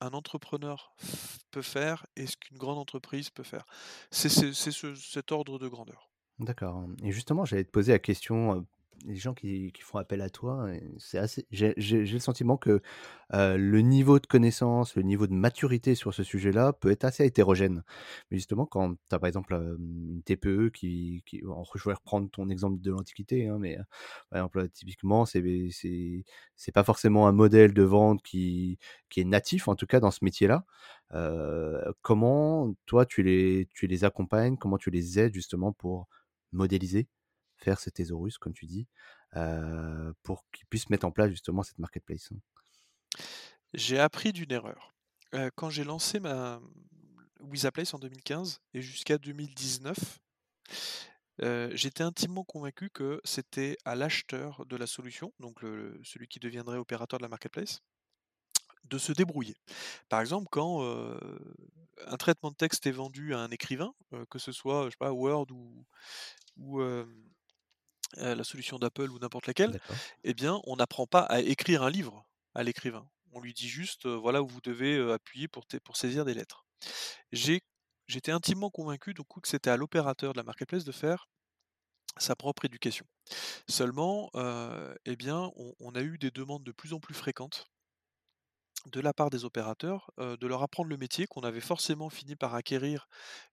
[0.00, 0.94] un entrepreneur
[1.50, 3.66] peut faire et ce qu'une grande entreprise peut faire.
[4.10, 6.11] C'est c'est c'est ce cet ordre de grandeur.
[6.38, 8.66] D'accord et justement, j'allais te poser la question,
[9.04, 10.68] les gens qui qui font appel à toi
[10.98, 12.80] c'est assez j'ai le sentiment que,
[13.32, 17.82] le niveau de connaissance, le niveau de maturité sur ce sujet-là peut être assez hétérogène.
[18.30, 21.42] Mais justement, quand tu as par exemple, une TPE qui qui
[21.74, 23.76] je vais reprendre ton exemple de l'Antiquité, hein, mais,
[24.30, 26.24] par exemple, typiquement, c'est c'est
[26.56, 28.78] c'est pas forcément un modèle de vente qui
[29.10, 30.64] qui est natif, en tout cas, dans ce métier-là.
[32.02, 34.56] Comment toi tu les tu les accompagnes?
[34.56, 36.08] Comment tu les aides justement pour
[36.52, 37.08] modéliser,
[37.56, 38.86] faire ce thésaurus comme tu dis,
[40.22, 42.30] pour qu'ils puissent mettre en place justement cette marketplace?
[43.74, 44.94] J'ai appris d'une erreur.
[45.56, 46.60] Quand j'ai lancé ma
[47.40, 50.20] Wizaplace en 2015 et jusqu'à 2019
[51.42, 55.60] heu, j'étais intimement convaincu que c'était à l'acheteur de la solution, donc
[56.02, 57.80] celui qui deviendrait opérateur de la marketplace,
[58.84, 59.56] de se débrouiller.
[60.08, 60.82] Par exemple, quand,
[62.06, 63.94] un traitement de texte est vendu à un écrivain,
[64.30, 65.46] que ce soit, je sais pas, Word
[66.56, 66.80] ou
[68.16, 69.80] la solution d'Apple ou n'importe laquelle,
[70.24, 73.08] eh bien, on n'apprend pas à écrire un livre à l'écrivain.
[73.32, 76.66] On lui dit juste, voilà où vous devez, appuyer pour saisir des lettres.
[77.32, 81.28] J'étais intimement convaincu du coup que c'était à l'opérateur de la marketplace de faire
[82.18, 83.06] sa propre éducation.
[83.68, 84.30] Seulement,
[85.06, 87.71] eh bien, on on a eu des demandes de plus en plus fréquentes
[88.86, 92.54] de la part des opérateurs, de leur apprendre le métier qu'on avait forcément fini par
[92.54, 93.06] acquérir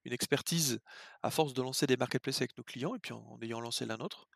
[0.05, 0.79] une expertise
[1.23, 3.85] à force de lancer des marketplaces avec nos clients et puis en en ayant lancé
[3.85, 4.27] la nôtre.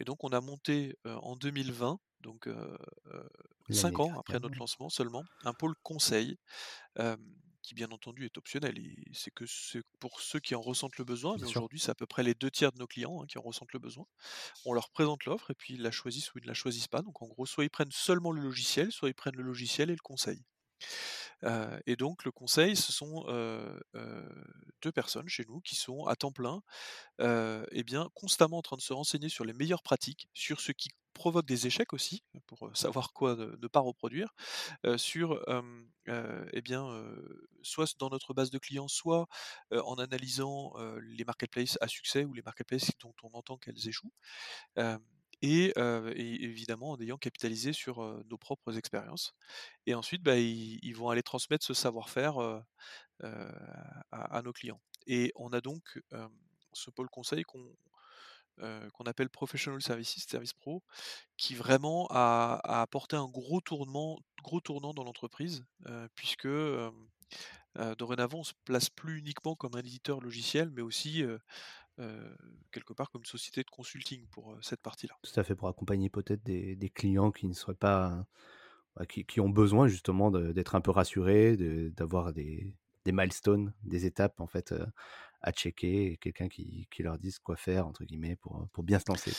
[0.00, 2.78] Et donc on a monté, en 2020, donc heu
[3.08, 3.28] heu,
[3.68, 6.38] L'année 5 ans après notre lancement seulement, un pôle conseil,
[7.66, 11.04] qui bien entendu est optionnel et c'est que c'est pour ceux qui en ressentent le
[11.04, 13.38] besoin, mais aujourd'hui c'est à peu près les 2 tiers de nos clients, hein, qui
[13.38, 14.06] en ressentent le besoin.
[14.64, 17.02] On leur présente l'offre et puis ils la choisissent ou ils ne la choisissent pas,
[17.02, 19.94] donc en gros, soit ils prennent seulement le logiciel, soit ils prennent le logiciel et
[19.94, 20.44] le conseil.
[21.44, 24.44] Heu et donc le conseil, ce sont, heu heu,
[24.82, 26.62] 2 personnes chez nous qui sont à temps plein,
[27.20, 30.90] et bien constamment en train de se renseigner sur les meilleures pratiques, sur ce qui
[31.16, 34.34] provoque des échecs aussi, pour, heu, savoir quoi ne pas reproduire,
[34.96, 35.40] sur,
[36.52, 37.04] et bien,
[37.62, 39.26] soit dans notre base de clients, soit,
[39.72, 44.12] en analysant, les marketplaces à succès ou les marketplaces dont on entend qu'elles échouent.
[45.42, 49.34] Et évidemment en ayant capitalisé sur, nos propres expériences
[49.86, 52.38] et ensuite, bah, ils vont aller transmettre ce savoir-faire,
[54.12, 56.00] à nos clients et on a donc,
[56.72, 57.64] ce pôle conseil qu'on,
[58.62, 60.82] heu, qu'on appelle Professional Services, service pro,
[61.36, 66.90] qui vraiment a apporté un gros tournement gros tournant dans l'entreprise, heu, puisque, heu,
[67.98, 71.24] dorénavant on se place plus uniquement comme un éditeur logiciel, mais aussi,
[72.72, 75.14] quelque part comme une société de consulting pour, cette partie-là.
[75.22, 78.26] Tout à fait, pour accompagner peut-être des clients qui ne seraient pas
[78.96, 81.56] bah, qui ont besoin justement d'être un peu rassurés,
[81.90, 82.74] d'avoir des
[83.06, 84.74] milestones, des étapes en fait,
[85.42, 89.04] à checker quelqu'un qui qui leur dise «quoi faire» entre guillemets pour, pour bien se
[89.08, 89.36] lancer.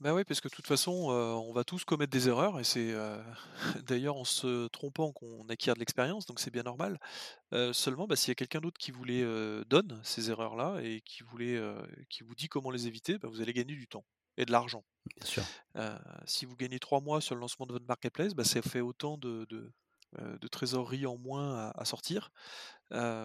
[0.00, 2.64] Bah, oui, parce que de toute façon, heu, on va tous commettre des erreurs et
[2.64, 3.18] c'est, heu,
[3.86, 6.98] d'ailleurs en se trompant qu'on acquiert de l'expérience, donc c'est bien normal.
[7.54, 9.22] Heu, seulement, bah, s'il y a quelqu'un d'autre qui vous les,
[9.66, 11.60] donne, ces erreurs-là et qui vous les,
[12.10, 14.06] qui vous dit comment les éviter, bah, vous allez gagner du temps
[14.38, 14.84] et de l'argent.
[15.16, 15.46] Bien sûr
[16.24, 19.16] si vous gagnez 3 mois sur le lancement de votre marketplace, bah, ça fait autant
[19.18, 19.72] de
[20.18, 22.30] de trésorerie en moins à à sortir,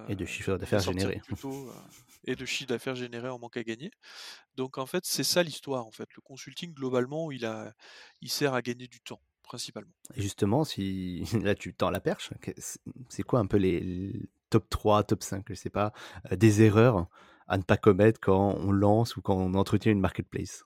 [0.07, 1.21] et de chiffre donc à d'affaires généré.
[1.27, 1.73] plutôt, heu
[2.25, 3.91] et de chiffre d'affaires généré en manque à gagner.
[4.55, 6.09] Donc en fait, c'est ça l'histoire, en fait.
[6.15, 7.73] Le consulting globalement, il a
[8.21, 9.93] il sert à gagner du temps, principalement.
[10.15, 12.31] Et justement, si là tu tends la perche,
[13.09, 15.93] c'est quoi un peu les top 3, top 5, je sais pas,
[16.31, 17.07] des erreurs
[17.47, 20.65] à ne pas commettre quand on lance ou quand on entretient une marketplace?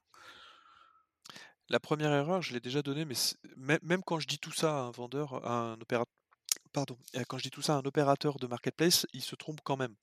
[1.70, 3.16] La première erreur, je l'ai déjà donnée, mais
[3.58, 6.06] même même quand je dis tout ça à un vendeur, à un opéra
[6.74, 6.98] pardon,
[7.30, 9.96] quand je dis tout ça à un opérateur de marketplace, il se trompe quand même,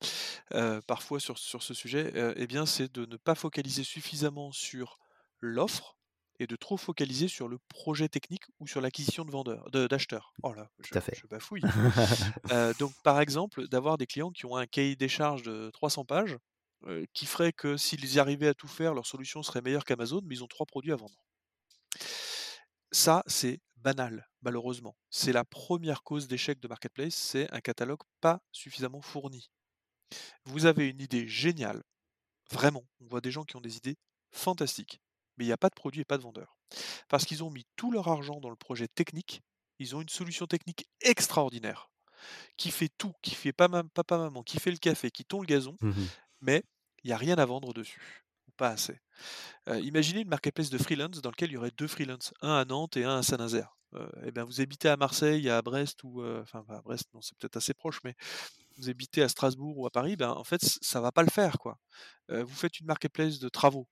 [0.55, 4.53] heu, parfois sur sur ce sujet, heu et bien, c'est de ne pas focaliser suffisamment
[4.53, 4.99] sur
[5.41, 5.99] l'offre
[6.41, 10.35] et de trop focaliser sur le projet technique ou sur l'acquisition de vendeurs de d'acheteurs.
[10.43, 11.23] Oh là, je fait.
[11.31, 11.67] bafouille.
[12.53, 16.05] Heu, donc par exemple, d'avoir des clients qui ont un cahier des charges de 300
[16.07, 16.39] pages,
[17.15, 20.37] qui ferait que s'ils y arrivaient à tout faire, leur solution serait meilleure qu'Amazon, mais
[20.37, 21.25] ils ont 3 produits à vendre.
[22.93, 24.97] Ça, c'est banal, malheureusement.
[25.11, 29.51] C'est la première cause d'échec de marketplace, c'est un catalogue pas suffisamment fourni.
[30.45, 31.83] Vous avez une idée géniale,
[32.51, 33.97] vraiment, on voit des gens qui ont des idées
[34.33, 35.01] fantastiques,
[35.37, 36.57] mais il y a pas de produit et pas de vendeur.
[37.09, 39.43] Parce qu'ils ont mis tout leur argent dans le projet technique,
[39.79, 41.91] ils ont une solution technique extraordinaire,
[42.57, 45.41] qui fait tout, qui fait pas mam papa, maman, qui fait le café, qui tond
[45.41, 46.09] le gazon, Mmh
[46.43, 46.65] mais
[47.05, 48.22] il y a rien à vendre dessus.
[48.63, 49.01] Pas assez.
[49.67, 52.97] Imaginez une marketplace de freelance dans lequel il y aurait 2 freelance, un à Nantes
[52.97, 53.77] et un à Saint-Nazaire.
[54.25, 57.57] Et bien vous habitez à Marseille, à Brest ou, enfin à Brest, non, c'est peut-être
[57.57, 58.15] assez proche, mais
[58.79, 61.59] vous habitez à Strasbourg ou à Paris, ben, en fait, ça va pas le faire,
[61.59, 61.77] quoi.
[62.29, 63.89] Vous faites une marketplace de travaux,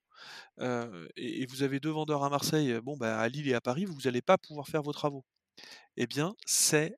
[1.16, 4.06] et vous avez 2 vendeurs à Marseille, bon, bah, à Lille et à Paris, vous
[4.06, 5.24] allez pas pouvoir faire vos travaux.
[5.96, 6.94] Eh bien, c'est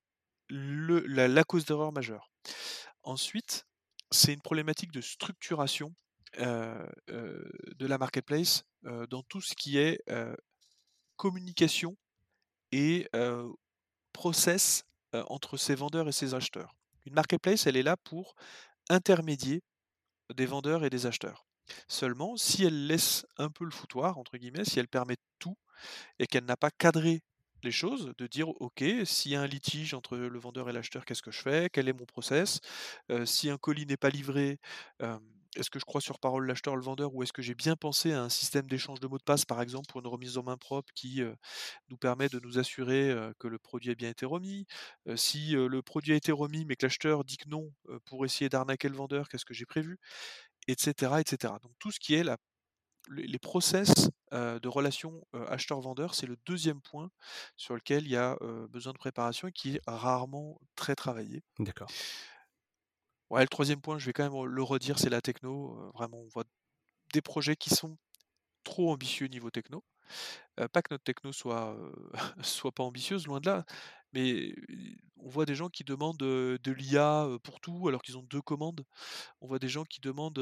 [0.51, 2.31] la la cause d'erreur majeure.
[3.03, 3.65] Ensuite,
[4.11, 5.95] c'est une problématique de structuration,
[6.39, 10.03] de la marketplace, heu, dans tout ce qui est,
[11.17, 11.97] communication
[12.73, 13.09] et
[14.13, 16.75] process, entre ses vendeurs et ses acheteurs.
[17.05, 18.35] Une marketplace, elle est là pour
[18.89, 19.63] intermédier
[20.35, 21.45] des vendeurs et des acheteurs.
[21.87, 25.57] Seulement, si elle laisse un peu «le foutoir» entre guillemets, si elle permet tout
[26.19, 27.23] et qu'elle n'a pas cadré
[27.63, 31.05] les choses, de dire: «OK, s'il y a un litige entre le vendeur et l'acheteur,
[31.05, 31.69] qu'est-ce que je fais?
[31.71, 32.61] Quel est mon process?
[33.25, 34.59] Si un colis n'est pas livré,
[35.57, 38.13] est-ce que je crois sur parole l'acheteur, le vendeur ou est-ce que j'ai bien pensé
[38.13, 40.57] à un système d'échange de mots de passe, par exemple, pour une remise en main
[40.57, 41.37] propre qui, heu,
[41.91, 44.67] nous permet de nous assurer, heu, que le produit a bien été remis?
[45.09, 47.73] Heu, si, le produit a été remis, mais que l'acheteur dit que non,
[48.07, 49.99] pour essayer d'arnaquer le vendeur, qu'est-ce que j'ai prévu?»
[50.69, 51.59] et cetera et cetera.
[51.61, 52.25] Donc tout ce qui est
[53.11, 57.11] les process, de relations, heu, acheteur-vendeur, c'est le deuxième point
[57.57, 58.37] sur lequel il y a,
[58.71, 61.43] besoin de préparation et qui est rarement très travaillé.
[61.59, 61.93] D'accord.
[63.41, 66.29] Le troisième point, je vais quand même le redire, c'est la techno, heu, vraiment, on
[66.29, 66.45] voit
[67.15, 67.99] des projets qui sont
[68.65, 69.85] trop ambitieux niveau techno.
[70.61, 71.93] Heu, pas que notre techno soit, heu,
[72.45, 73.65] soit pas ambitieuse, loin de là,
[74.15, 74.55] mais
[75.19, 78.85] on voit des gens qui demandent, de l'IA, pour tout alors qu'ils ont 2 commandes.
[79.43, 80.35] On voit des gens qui demandent,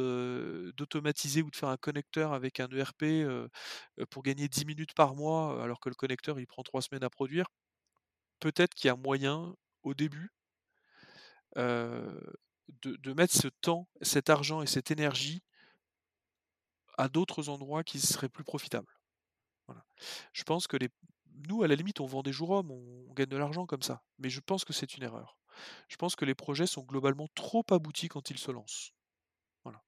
[0.77, 3.27] d'automatiser ou de faire un connecteur avec un ERP,
[4.11, 7.11] pour gagner 10 minutes par mois, alors que le connecteur, il prend 3 semaines à
[7.11, 7.47] produire.
[8.41, 10.31] Peut-être qu'il y a moyen, au début
[12.83, 15.43] de mettre ce temps, cet argent et cette énergie
[16.99, 19.01] à d'autres endroits qui seraient plus profitables.
[19.67, 19.85] Voilà.
[20.33, 20.89] Je pense que les
[21.49, 24.03] nous, à la limite, on vend des jours hommes, on gagne de l'argent comme ça,
[24.19, 25.39] mais je pense que c'est une erreur.
[25.89, 28.93] Je pense que les projets sont globalement trop aboutis quand ils se lancent.
[29.65, 29.83] Voilà.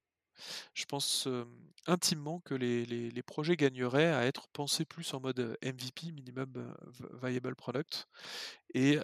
[0.75, 5.40] Je pense, hem, intimement que les les projets gagneraient à être pensés plus en mode,
[5.40, 6.75] heu, MVP, minimum,
[7.23, 8.09] vi viable product
[8.75, 8.99] et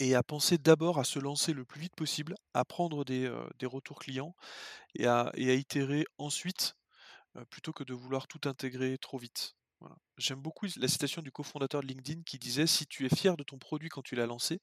[0.00, 3.66] et à penser d'abord à se lancer le plus vite possible, à prendre des, des
[3.66, 4.34] retours clients
[4.96, 6.76] et à et à itérer ensuite,
[7.50, 9.56] plutôt que de vouloir tout intégrer trop vite.
[9.80, 9.96] Voilà.
[10.18, 13.44] J'aime beaucoup la citation du cofondateur de LinkedIn qui disait: «Si tu es fier de
[13.44, 14.60] ton produit quand tu l'as lancé,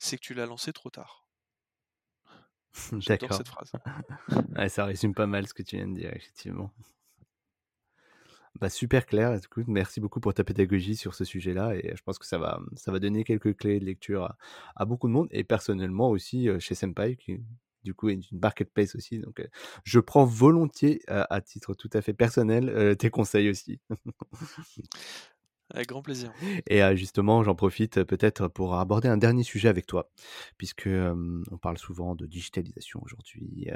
[0.00, 1.26] c'est que tu l'as lancé trop tard».
[2.98, 3.34] J'adore D'accord.
[3.34, 3.72] cette phrase.
[4.56, 6.70] Ouais, ça résume pas mal ce que tu viens de dire, effectivement.
[8.60, 12.18] Bah, super clair, écoute, merci beaucoup pour ta pédagogie sur ce sujet-là et je pense
[12.18, 14.36] que ça va, ça va donner quelques clés de lecture à
[14.76, 17.40] à beaucoup de monde et personnellement aussi, heu, chez Senpai qui,
[17.84, 19.48] du coup, est une marketplace aussi donc heu,
[19.84, 23.80] je prends volontiers à à titre tout à fait personnel, tes conseils aussi.
[25.70, 26.32] Avec grand plaisir.
[26.68, 30.10] Et justement, j'en profite peut-être pour aborder un dernier sujet avec toi,
[30.58, 33.68] puisque, on parle souvent de digitalisation aujourd'hui,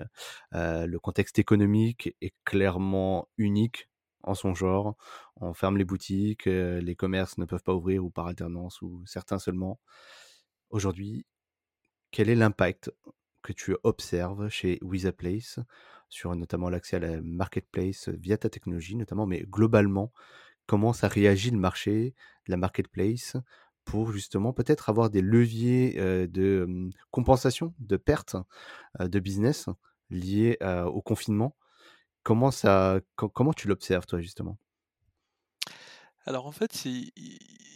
[0.52, 3.89] le contexte économique est clairement unique
[4.22, 4.96] en son genre.
[5.36, 9.02] On ferme les boutiques, heu, les commerces ne peuvent pas ouvrir ou par alternance ou
[9.06, 9.80] certains seulement.
[10.70, 11.26] Aujourd'hui,
[12.10, 12.90] quel est l'impact
[13.42, 15.60] que tu observes chez Wizaplace
[16.08, 20.12] sur notamment l'accès à la marketplace via ta technologie notamment, mais globalement,
[20.66, 22.14] comment ça réagit le marché,
[22.48, 23.36] la marketplace
[23.84, 28.36] pour justement peut-être avoir des leviers, heu, de, mmh, compensation de pertes,
[29.00, 29.68] heu, de business
[30.10, 31.56] liées, heu, au confinement?
[32.30, 34.56] Comment ça co comment tu l'observes toi justement?
[36.26, 37.10] Alors en fait, il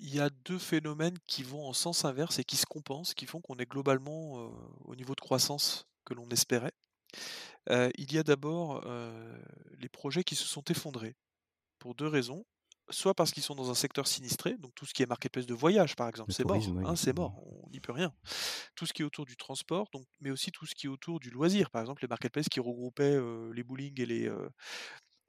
[0.00, 3.40] y a 2 phénomènes qui vont en sens inverse et qui se compensent, qui font
[3.40, 4.34] qu'on est globalement,
[4.84, 6.70] au niveau de croissance que l'on espérait.
[7.68, 8.84] Il y a d'abord,
[9.76, 11.16] les projets qui se sont effondrés
[11.80, 12.44] pour 2 raisons.
[12.90, 15.54] Soit parce qu'ils sont dans un secteur sinistré, donc tout ce qui est marketplace de
[15.54, 16.84] voyage par exemple, Le c'est mort, oui.
[16.86, 18.12] hein, c'est mort, on n'y peut rien.
[18.74, 21.18] Tout ce qui est autour du transport, donc mais aussi tout ce qui est autour
[21.18, 23.18] du loisir, par exemple les marketplaces qui regroupaient,
[23.54, 24.32] les bowling et les,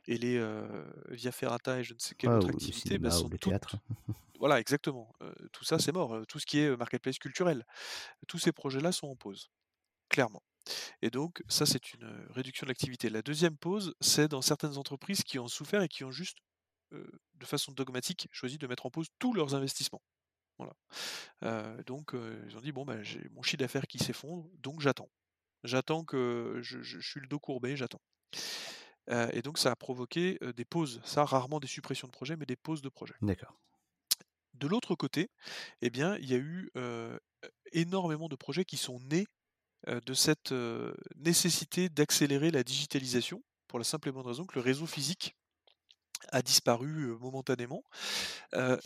[0.08, 0.63] et les,
[1.10, 3.52] via ferrata et je ne sais quelle Ah, autre activité, bah, cinéma sont le toutes
[3.52, 3.78] théâtre.
[4.39, 5.13] voilà exactement,
[5.54, 7.65] tout ça c'est mort, tout ce qui est, marketplace culturel.
[8.28, 9.50] Tous ces projets-là sont en pause,
[10.10, 10.44] clairement
[11.02, 13.10] et donc ça c'est une, réduction de l'activité.
[13.10, 16.38] La deuxième pause, c'est dans certaines entreprises qui ont souffert et qui ont juste,
[16.92, 20.02] de façon dogmatique, choisi de mettre en pause tous leurs investissements.
[20.58, 20.74] Voilà,
[21.86, 22.14] donc
[22.48, 25.10] ils ont dit: «Bon, bah, j'ai mon chiffre d'affaires qui s'effondre, donc j'attends.
[25.64, 28.02] J'attends que je je je suis le dos courbé, j'attends».
[29.34, 31.02] Et donc ça a provoqué, des pauses.
[31.04, 33.16] Ça, rarement des suppressions de projets, mais des pauses de projets.
[33.22, 33.54] D'accord.
[34.54, 35.30] De l'autre côté,
[35.82, 36.72] eh bien, il y a eu,
[37.74, 39.28] énormément de projets qui sont nés,
[39.88, 40.54] de cette,
[41.16, 45.36] nécessité d'accélérer la digitalisation pour la simple et bonne raison que le réseau physique
[46.32, 47.84] a disparu, momentanément.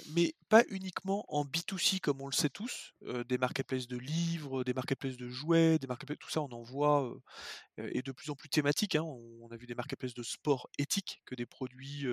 [0.07, 2.93] Mais pas uniquement en B2C comme on le sait tous,
[3.27, 7.15] des marketplaces de livres, des marketplaces de jouets, des marketplaces tout ça on en voit,
[7.77, 9.03] et de plus en plus thématiques, hein.
[9.03, 12.05] On a vu des marketplaces de sport éthiques que des produits,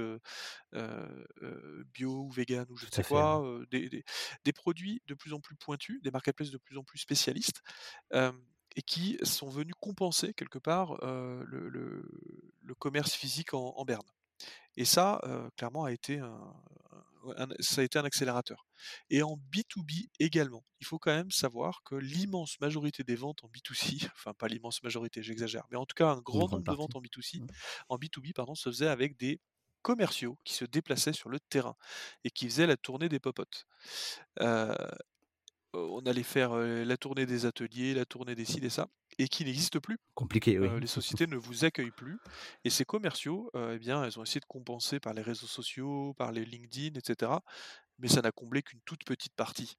[1.94, 4.04] bio ou véganes ou je ne sais quoi, des des
[4.44, 7.62] des produits de plus en plus pointus, des marketplaces de plus en plus spécialistes,
[8.76, 12.08] et qui sont venus compenser quelque part, le le
[12.62, 14.06] le commerce physique en en berne.
[14.76, 16.54] Et ça, heu, clairement a été un
[17.36, 18.66] un ça a été un accélérateur
[19.10, 20.64] et en B2B également.
[20.80, 24.82] Il faut quand même savoir que l'immense majorité des ventes en B2C, enfin pas l'immense
[24.82, 27.48] majorité, j'exagère, mais en tout cas un grand nombre de ventes en B2C Mmh.
[27.88, 29.40] en B2B pardon, se faisait avec des
[29.82, 31.74] commerciaux qui se déplaçaient sur le terrain
[32.24, 33.66] et qui faisaient la tournée des popotes.
[34.40, 34.74] Heu,
[35.90, 39.28] on allait faire, heu, la tournée des ateliers, la tournée des ci, des ça et
[39.28, 39.98] qui n'existe plus.
[40.14, 40.68] Compliqué, oui.
[40.68, 42.20] Heu, les sociétés ne vous accueillent plus
[42.64, 46.32] et ces commerciaux, eh bien, elles ont essayé de compenser par les réseaux sociaux, par
[46.32, 47.42] les LinkedIn et cetera,
[47.98, 49.76] mais ça n'a comblé qu'une toute petite partie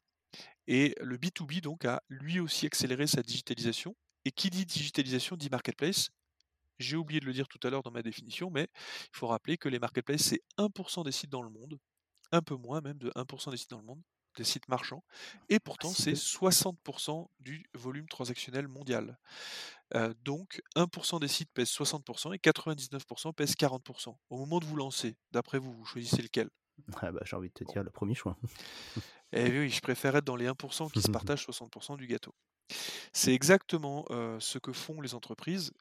[0.67, 3.95] et le B2B donc a lui aussi accéléré sa digitalisation
[4.25, 6.09] et qui dit digitalisation dit marketplace.
[6.79, 9.57] J'ai oublié de le dire tout à l'heure dans ma définition, mais il faut rappeler
[9.57, 11.79] que les marketplaces, c'est 1% des sites dans le monde,
[12.31, 14.01] un peu moins même de 1% des sites dans le monde,
[14.37, 15.03] des sites marchands
[15.49, 16.17] et Ah pourtant c'est peu?
[16.17, 19.17] 60% du volume transactionnel mondial.
[20.23, 25.17] Donc 1% des sites pèsent 60% et 99% pèsent 40% Au moment de vous lancer,
[25.31, 26.49] d'après vous, vous choisissez lequel?
[27.01, 28.37] Ah bah, j'ai envie de te Bon, dire le premier choix.
[29.31, 32.33] eh oui, je préfère être dans les 1% qui se partagent 60% du gâteau.
[33.13, 34.05] C'est exactement,
[34.39, 35.73] ce que font les entreprises,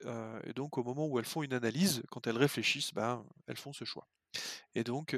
[0.45, 3.73] et donc au moment où elles font une analyse, quand elles réfléchissent, ben, elles font
[3.73, 4.09] ce choix
[4.75, 5.17] et donc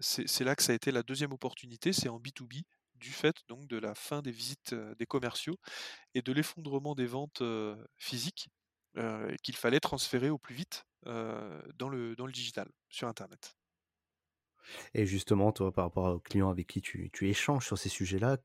[0.00, 2.62] c'est là que ça a été la deuxième opportunité, c'est en B2B,
[2.94, 5.56] du fait donc de la fin des visites, des commerciaux
[6.14, 7.42] et de l'effondrement des ventes,
[7.96, 8.48] physiques,
[9.42, 13.56] qu'il fallait transférer au plus vite, dans le digital, sur internet.
[14.94, 18.38] Et justement, toi, par rapport aux clients avec qui tu échanges sur ces sujets-là,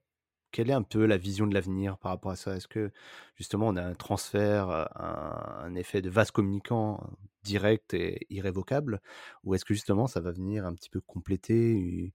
[0.53, 2.55] quelle est un peu la vision de l'avenir par rapport à ça?
[2.57, 2.91] Est-ce que
[3.35, 7.01] justement on a un transfert, un un effet de vase communicant
[7.43, 9.01] direct et irrévocable?
[9.43, 12.13] Ou est-ce que justement ça va venir un petit peu compléter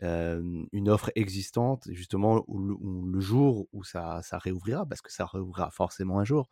[0.00, 5.12] une offre existante justement où le où le jour où ça ça réouvrira, parce que
[5.12, 6.50] ça réouvrira forcément un jour,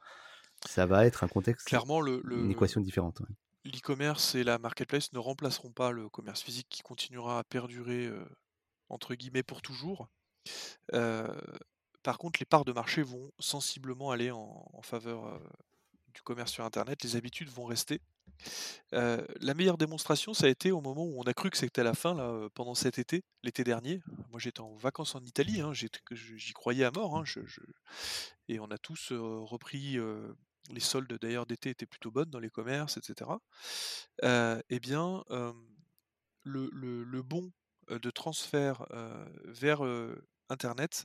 [0.67, 3.35] ça va être un contexte, Clairement, le une équation différente, ouais.
[3.65, 8.11] l'e-commerce et la marketplace ne remplaceront pas le commerce physique qui continuera à perdurer,
[8.91, 10.09] entre guillemets «pour toujours».
[10.93, 15.41] Par contre, les parts de marché vont sensiblement aller en faveur,
[16.15, 17.03] du commerce sur internet.
[17.03, 18.01] Les habitudes vont rester.
[18.93, 21.95] La meilleure démonstration, ça a été au moment où on a cru que c'était la
[21.95, 24.01] fin pendant cet été, l'été dernier.
[24.31, 27.25] Moi, j'étais en vacances en Italie, hein, j'y croyais à mort, hein,
[28.49, 29.99] et on a tous, repris,
[30.71, 33.41] les soldes d'ailleurs d'été étaient plutôt bonnes dans les commerces et cetera.
[34.25, 35.23] Heu et bien,
[36.45, 36.71] le
[37.91, 38.87] heu, de transfert,
[39.45, 39.83] vers,
[40.51, 41.05] internet,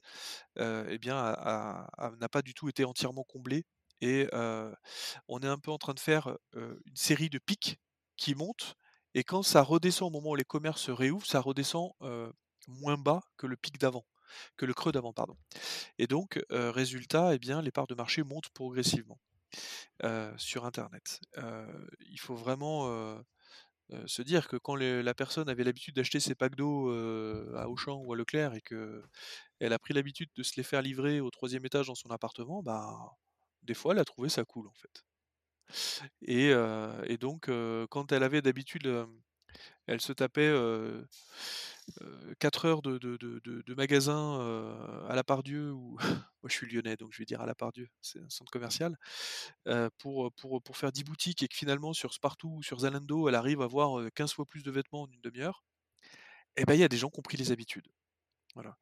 [0.57, 3.65] et bien n'a pas du tout été entièrement comblé
[4.01, 4.27] et
[5.27, 7.79] on est un peu en train de faire, une série de pics
[8.17, 8.75] qui montent
[9.13, 11.91] et quand ça redescend au moment où les commerces se réouvrent, ça redescend,
[12.67, 14.05] moins bas que le pic d'avant,
[14.57, 15.37] que le creux d'avant, pardon
[15.97, 19.19] et donc résultat, eh bien, les parts de marché montent progressivement,
[20.37, 21.19] sur internet.
[22.09, 23.23] Il faut vraiment,
[24.07, 27.97] se dire que quand la personne avait l'habitude d'acheter ses packs d'eau, heu, à Auchan
[28.03, 31.65] ou à Leclerc et qu'elle a pris l'habitude de se les faire livrer au troisième
[31.65, 33.11] étage dans son appartement, bah,
[33.63, 35.03] des fois, elle a trouvé ça cool, en fait.
[36.21, 37.49] Et heu et donc
[37.89, 38.88] quand elle avait d'habitude,
[39.87, 41.07] elle se tapait, heu
[42.01, 44.39] heu, 4 heures de magasin,
[45.09, 45.97] à la Part-Dieu ou
[46.41, 48.97] moi je suis lyonnais, donc je vais dire à la Part-Dieu, c'est un centre commercial,
[49.99, 50.31] pour,
[50.73, 53.99] faire 10 boutiques et que finalement sur Spartoo ou sur Zalando, elle arrive à avoir,
[53.99, 55.63] heu, 15 fois plus de vêtements en une demi heure
[56.57, 57.87] et ben, il y a des gens qui ont pris les habitudes.
[58.55, 58.77] Voilà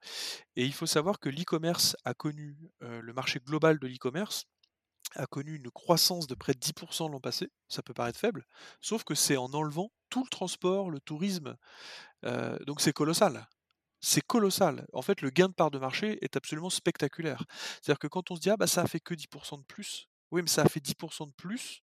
[0.55, 4.45] et il faut savoir que l'e-commerce a connu, le marché global de l'e-commerce
[5.16, 7.51] a connu une croissance de près de 10% l'an passé.
[7.70, 8.45] Ça peut paraître faible,
[8.82, 11.55] sauf que c'est en enlevant tout le transport, le tourisme,
[12.26, 13.47] heu, donc c'est colossal.
[14.01, 14.88] C'est colossal.
[14.93, 17.45] En fait, le gain de part de marché est absolument spectaculaire.
[17.82, 20.07] C'est-à-dire que quand on se dit: «Ah bah, ça a fait que 10% de plus»,
[20.32, 21.84] oui, mais ça a fait 10% de plus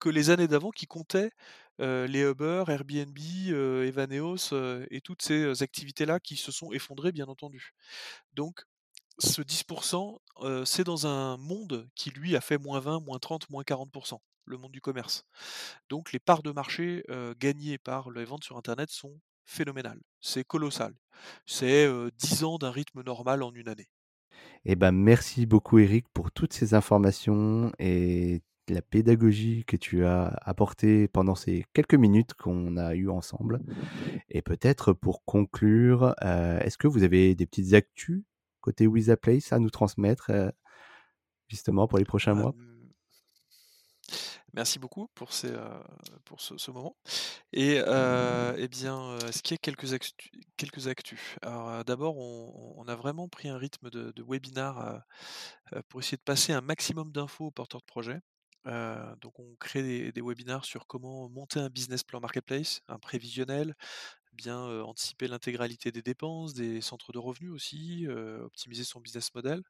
[0.00, 1.30] que les années d'avant qui comptaient,
[1.80, 3.18] heu, les Uber, Airbnb,
[3.50, 4.52] heu, Evaneos,
[4.90, 7.72] et toutes ces, activités-là qui se sont effondrées, bien entendu.
[8.34, 8.62] Donc
[9.20, 9.64] ce 10
[10.64, 15.24] c'est dans un monde qui lui a fait -20, -30, -40 le monde du commerce.
[15.88, 17.04] Donc les parts de marché,
[17.38, 20.00] gagnées par les ventes sur internet sont phénoménales.
[20.20, 20.94] C'est colossal.
[21.46, 23.88] C'est, heu, 10 ans d'un rythme normal en une année.
[24.64, 30.26] Eh ben, merci beaucoup Eric pour toutes ces informations et la pédagogie que tu as
[30.42, 33.60] apportée pendant ces quelques minutes qu'on a eues ensemble.
[34.28, 38.22] Et peut-être pour conclure, est-ce que vous avez des petites actus
[38.60, 40.30] côté Wiza Place à nous transmettre
[41.48, 42.54] justement pour les prochains mois
[44.52, 45.52] Merci beaucoup pour, ces,
[46.24, 46.96] pour ce, moment.
[47.52, 51.20] Et eh bien, est-ce qu'il y a quelques, actus, quelques actus?
[51.42, 55.02] Alors d'abord, on, a vraiment pris un rythme de, de webinar
[55.88, 58.20] pour essayer de passer un maximum d'infos aux porteurs de projet.
[59.20, 63.76] donc on crée des, des, webinars sur comment monter un business plan marketplace, un prévisionnel,
[64.32, 69.62] bien anticiper l'intégralité des dépenses, des centres de revenus aussi, optimiser son business model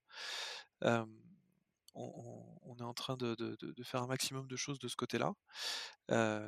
[1.94, 3.36] on, est en train de,
[3.82, 5.34] faire un maximum de choses de ce côté-là.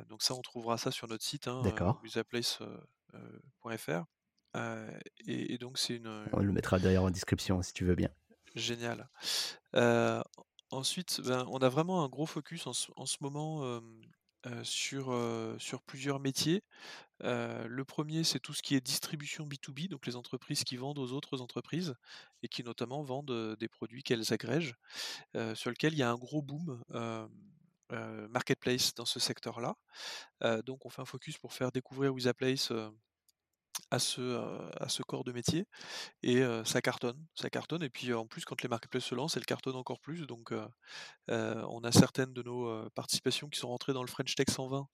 [0.09, 1.61] Donc ça, on trouvera ça sur notre site, hein,
[5.25, 6.25] et, donc c'est une.
[6.31, 8.09] On le mettra d'ailleurs en description si tu veux bien.
[8.55, 9.09] Génial.
[10.71, 13.81] ensuite, ben, on a vraiment un gros focus en ce, moment
[14.63, 15.17] sur,
[15.59, 16.63] sur plusieurs métiers.
[17.21, 21.11] le premier, c'est tout ce qui est distribution B2B, donc les entreprises qui vendent aux
[21.13, 21.95] autres entreprises
[22.41, 24.75] et qui notamment vendent des produits qu'elles agrègent,
[25.53, 26.81] sur lequel il y a un gros boom
[28.29, 29.75] marketplace dans ce secteur-là.
[30.65, 32.71] donc on fait un focus pour faire découvrir Wizaplace
[33.91, 34.39] à ce,
[34.79, 35.65] à ce corps de métier
[36.23, 39.45] et ça cartonne, ça cartonne et puis en plus quand les marketplaces se lancent, elles
[39.45, 40.51] cartonnent encore plus donc
[41.27, 44.87] on a certaines de nos participations qui sont rentrées dans le French Tech 120.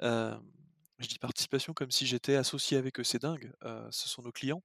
[0.00, 3.52] je dis participation comme si j'étais associé avec eux, c'est dingue.
[3.90, 4.62] ce sont nos clients,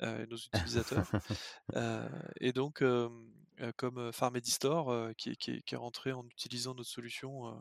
[0.00, 1.10] nos utilisateurs.
[2.40, 2.82] et donc
[3.76, 7.56] comme Pharmedy Store qui, qui, est rentré en utilisant notre solution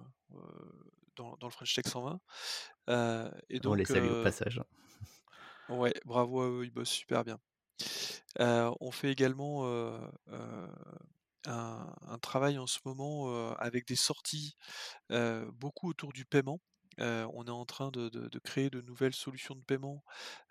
[1.15, 2.19] dans, dans, le French Tech 120.
[3.49, 4.61] et donc, on les salue au passage.
[5.69, 7.39] Ouais, bravo à eux, ils bossent super bien.
[8.39, 9.65] on fait également
[11.45, 14.55] un, travail en ce moment avec des sorties
[15.09, 16.59] beaucoup autour du paiement.
[16.99, 20.03] on est en train de, créer de nouvelles solutions de paiement,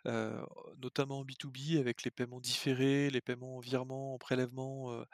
[0.04, 5.04] notamment en B2B avec les paiements différés, les paiements en virement, en prélèvement,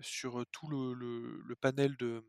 [0.00, 2.24] sur tout le panel de,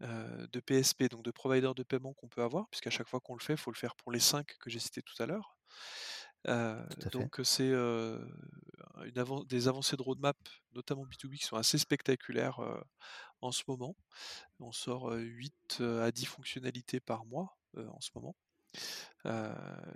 [0.00, 3.40] de PSP, donc de provider de paiement qu'on peut avoir, puisqu'à chaque fois qu'on le
[3.40, 5.56] fait, il faut le faire pour les 5 que j'ai cités tout à l'heure.
[7.12, 7.72] donc c'est
[9.48, 10.38] des avancées de roadmap,
[10.74, 12.60] notamment B2B, qui sont assez spectaculaires
[13.42, 13.94] en ce moment.
[14.58, 18.34] On sort 8 à 10 fonctionnalités par mois en ce moment.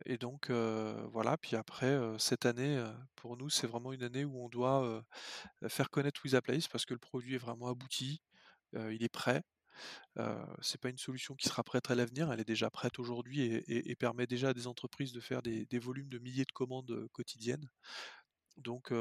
[0.04, 2.84] et donc voilà, puis après, cette année,
[3.16, 5.02] pour nous, c'est vraiment une année où on doit
[5.68, 8.20] faire connaître Wizaplace parce que le produit est vraiment abouti,
[8.74, 9.42] il est prêt.
[10.18, 13.42] Euh, c'est pas une solution qui sera prête à l'avenir, elle est déjà prête aujourd'hui
[13.42, 17.68] et, permet déjà à des entreprises de faire des, volumes de milliers de commandes quotidiennes.
[18.56, 18.92] Donc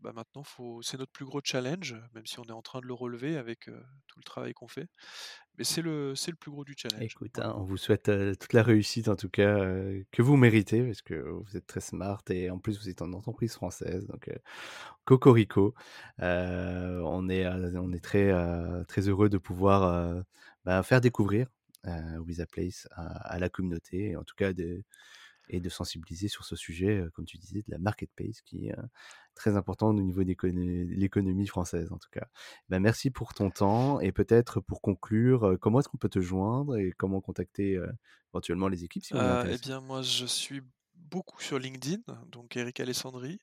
[0.00, 0.42] bah, maintenant,
[0.82, 3.64] c'est notre plus gros challenge, même si on est en train de le relever avec
[3.64, 4.88] tout le travail qu'on fait.
[5.56, 7.02] Mais c'est le, le plus gros du challenge.
[7.02, 9.58] Écoute, hein, on vous souhaite toute la réussite en tout cas
[10.12, 13.14] que vous méritez, parce que vous êtes très smart et en plus vous êtes une
[13.14, 14.06] entreprise française.
[14.06, 14.30] Donc
[15.04, 15.74] Cocorico,
[16.18, 18.32] on est, on est très,
[18.86, 20.24] très heureux de pouvoir
[20.64, 21.48] bah, faire découvrir
[22.20, 24.82] Wiza Place à, à, la communauté, et en tout cas de
[25.48, 28.74] et de sensibiliser sur ce sujet, comme tu disais, de la marketplace qui est
[29.34, 32.26] très important au niveau de l'économie française en tout cas.
[32.68, 36.76] Ben, merci pour ton temps et peut-être pour conclure, comment est-ce qu'on peut te joindre
[36.76, 37.80] et comment contacter
[38.32, 40.62] éventuellement les équipes si on Eh bien moi je suis
[40.94, 43.40] beaucoup sur LinkedIn, donc Eric Alessandri.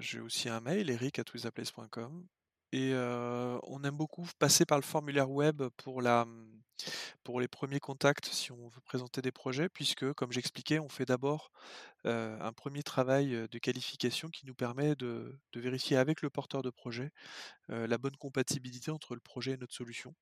[0.00, 2.26] J'ai aussi un mail, eric.wizaplace.com.
[2.72, 6.55] Et on aime beaucoup passer par le formulaire web pour, la, mmh,
[7.24, 11.04] pour les premiers contacts si on veut présenter des projets, puisque, comme j'expliquais, on fait
[11.04, 11.50] d'abord
[12.04, 17.10] un premier travail de qualification qui nous permet de, vérifier avec le porteur de projet
[17.68, 20.14] la bonne compatibilité entre le projet et notre solution.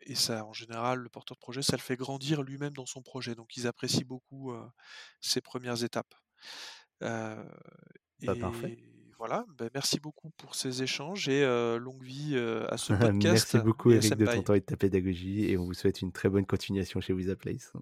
[0.00, 3.02] et ça, en général, le porteur de projet, ça le fait grandir lui-même dans son
[3.02, 3.34] projet.
[3.34, 4.54] Donc, ils apprécient beaucoup
[5.20, 6.14] ces premières étapes.
[7.00, 8.78] Bah, parfait
[9.22, 11.46] voilà, ben, merci beaucoup pour ces échanges et
[11.78, 12.36] longue vie
[12.68, 13.22] à ce podcast.
[13.22, 16.10] merci beaucoup Eric de ton temps et de ta pédagogie et on vous souhaite une
[16.10, 17.72] très bonne continuation chez Wizaplace.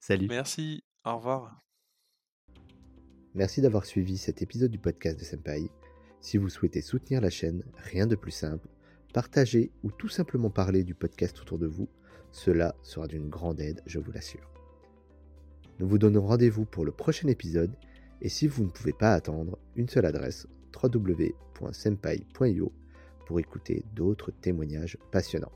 [0.00, 0.26] Salut.
[0.28, 1.58] Merci, au revoir.
[3.32, 5.70] Merci d'avoir suivi cet épisode du podcast de Senpai.
[6.20, 8.68] Si vous souhaitez soutenir la chaîne, rien de plus simple,
[9.14, 11.88] partager ou tout simplement parler du podcast autour de vous,
[12.30, 14.50] cela sera d'une grande aide, je vous l'assure.
[15.78, 17.74] Nous vous donnons rendez-vous pour le prochain épisode
[18.20, 20.46] et si vous ne pouvez pas attendre, une seule adresse
[20.82, 22.72] www.senpai.io
[23.26, 25.52] pour écouter d'autres témoignages passionnants.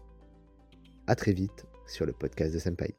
[1.06, 2.94] A très vite sur le podcast de Senpai.